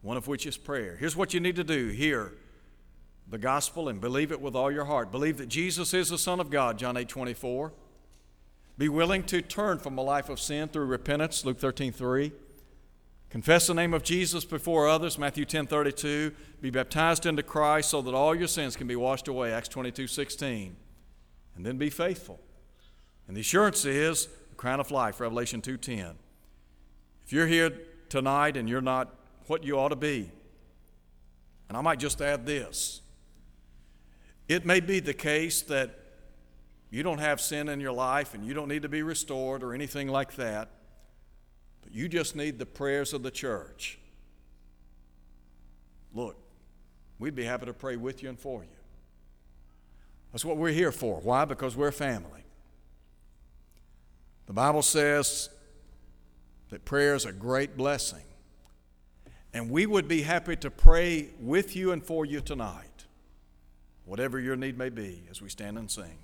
one 0.00 0.16
of 0.16 0.26
which 0.26 0.46
is 0.46 0.56
prayer. 0.56 0.96
Here's 0.98 1.16
what 1.16 1.34
you 1.34 1.40
need 1.40 1.56
to 1.56 1.64
do 1.64 1.88
hear 1.88 2.32
the 3.30 3.38
gospel 3.38 3.90
and 3.90 4.00
believe 4.00 4.32
it 4.32 4.40
with 4.40 4.56
all 4.56 4.70
your 4.70 4.86
heart. 4.86 5.10
Believe 5.10 5.36
that 5.36 5.48
Jesus 5.48 5.92
is 5.92 6.08
the 6.08 6.16
Son 6.16 6.40
of 6.40 6.48
God, 6.48 6.78
John 6.78 6.96
8 6.96 7.08
24. 7.08 7.72
Be 8.78 8.88
willing 8.88 9.24
to 9.24 9.42
turn 9.42 9.80
from 9.80 9.98
a 9.98 10.02
life 10.02 10.28
of 10.28 10.38
sin 10.38 10.68
through 10.68 10.86
repentance, 10.86 11.44
Luke 11.44 11.58
13 11.58 11.92
3. 11.92 12.32
Confess 13.28 13.66
the 13.66 13.74
name 13.74 13.92
of 13.92 14.04
Jesus 14.04 14.44
before 14.44 14.88
others, 14.88 15.18
Matthew 15.18 15.44
10 15.44 15.66
32. 15.66 16.32
Be 16.62 16.70
baptized 16.70 17.26
into 17.26 17.42
Christ 17.42 17.90
so 17.90 18.00
that 18.00 18.14
all 18.14 18.34
your 18.34 18.46
sins 18.46 18.76
can 18.76 18.86
be 18.86 18.96
washed 18.96 19.26
away, 19.26 19.52
Acts 19.52 19.68
22 19.68 20.06
16. 20.06 20.76
And 21.56 21.66
then 21.66 21.76
be 21.76 21.90
faithful. 21.90 22.38
And 23.26 23.36
the 23.36 23.40
assurance 23.40 23.84
is 23.84 24.26
the 24.50 24.54
crown 24.56 24.78
of 24.78 24.92
life, 24.92 25.18
Revelation 25.18 25.60
2 25.60 25.76
10. 25.76 26.14
If 27.26 27.32
you're 27.32 27.48
here 27.48 27.72
tonight 28.08 28.56
and 28.56 28.68
you're 28.68 28.80
not 28.80 29.12
what 29.48 29.64
you 29.64 29.76
ought 29.78 29.88
to 29.88 29.96
be, 29.96 30.30
and 31.68 31.76
I 31.76 31.80
might 31.80 31.98
just 31.98 32.22
add 32.22 32.46
this 32.46 33.02
It 34.46 34.64
may 34.64 34.78
be 34.78 35.00
the 35.00 35.14
case 35.14 35.62
that 35.62 35.98
you 36.90 37.02
don't 37.02 37.18
have 37.18 37.40
sin 37.40 37.68
in 37.68 37.80
your 37.80 37.92
life 37.92 38.34
and 38.34 38.44
you 38.44 38.54
don't 38.54 38.68
need 38.68 38.82
to 38.82 38.88
be 38.88 39.02
restored 39.02 39.62
or 39.62 39.74
anything 39.74 40.08
like 40.08 40.36
that, 40.36 40.70
but 41.82 41.92
you 41.92 42.08
just 42.08 42.34
need 42.34 42.58
the 42.58 42.66
prayers 42.66 43.12
of 43.12 43.22
the 43.22 43.30
church. 43.30 43.98
Look, 46.14 46.36
we'd 47.18 47.34
be 47.34 47.44
happy 47.44 47.66
to 47.66 47.74
pray 47.74 47.96
with 47.96 48.22
you 48.22 48.30
and 48.30 48.38
for 48.38 48.62
you. 48.62 48.70
That's 50.32 50.44
what 50.44 50.56
we're 50.56 50.72
here 50.72 50.92
for. 50.92 51.20
Why? 51.20 51.44
Because 51.44 51.76
we're 51.76 51.92
family. 51.92 52.44
The 54.46 54.52
Bible 54.54 54.82
says 54.82 55.50
that 56.70 56.84
prayer 56.84 57.14
is 57.14 57.24
a 57.26 57.32
great 57.32 57.76
blessing. 57.76 58.22
And 59.52 59.70
we 59.70 59.86
would 59.86 60.08
be 60.08 60.22
happy 60.22 60.56
to 60.56 60.70
pray 60.70 61.30
with 61.40 61.74
you 61.74 61.92
and 61.92 62.04
for 62.04 62.26
you 62.26 62.40
tonight, 62.40 63.06
whatever 64.04 64.38
your 64.38 64.56
need 64.56 64.76
may 64.76 64.90
be, 64.90 65.22
as 65.30 65.40
we 65.40 65.48
stand 65.48 65.78
and 65.78 65.90
sing. 65.90 66.18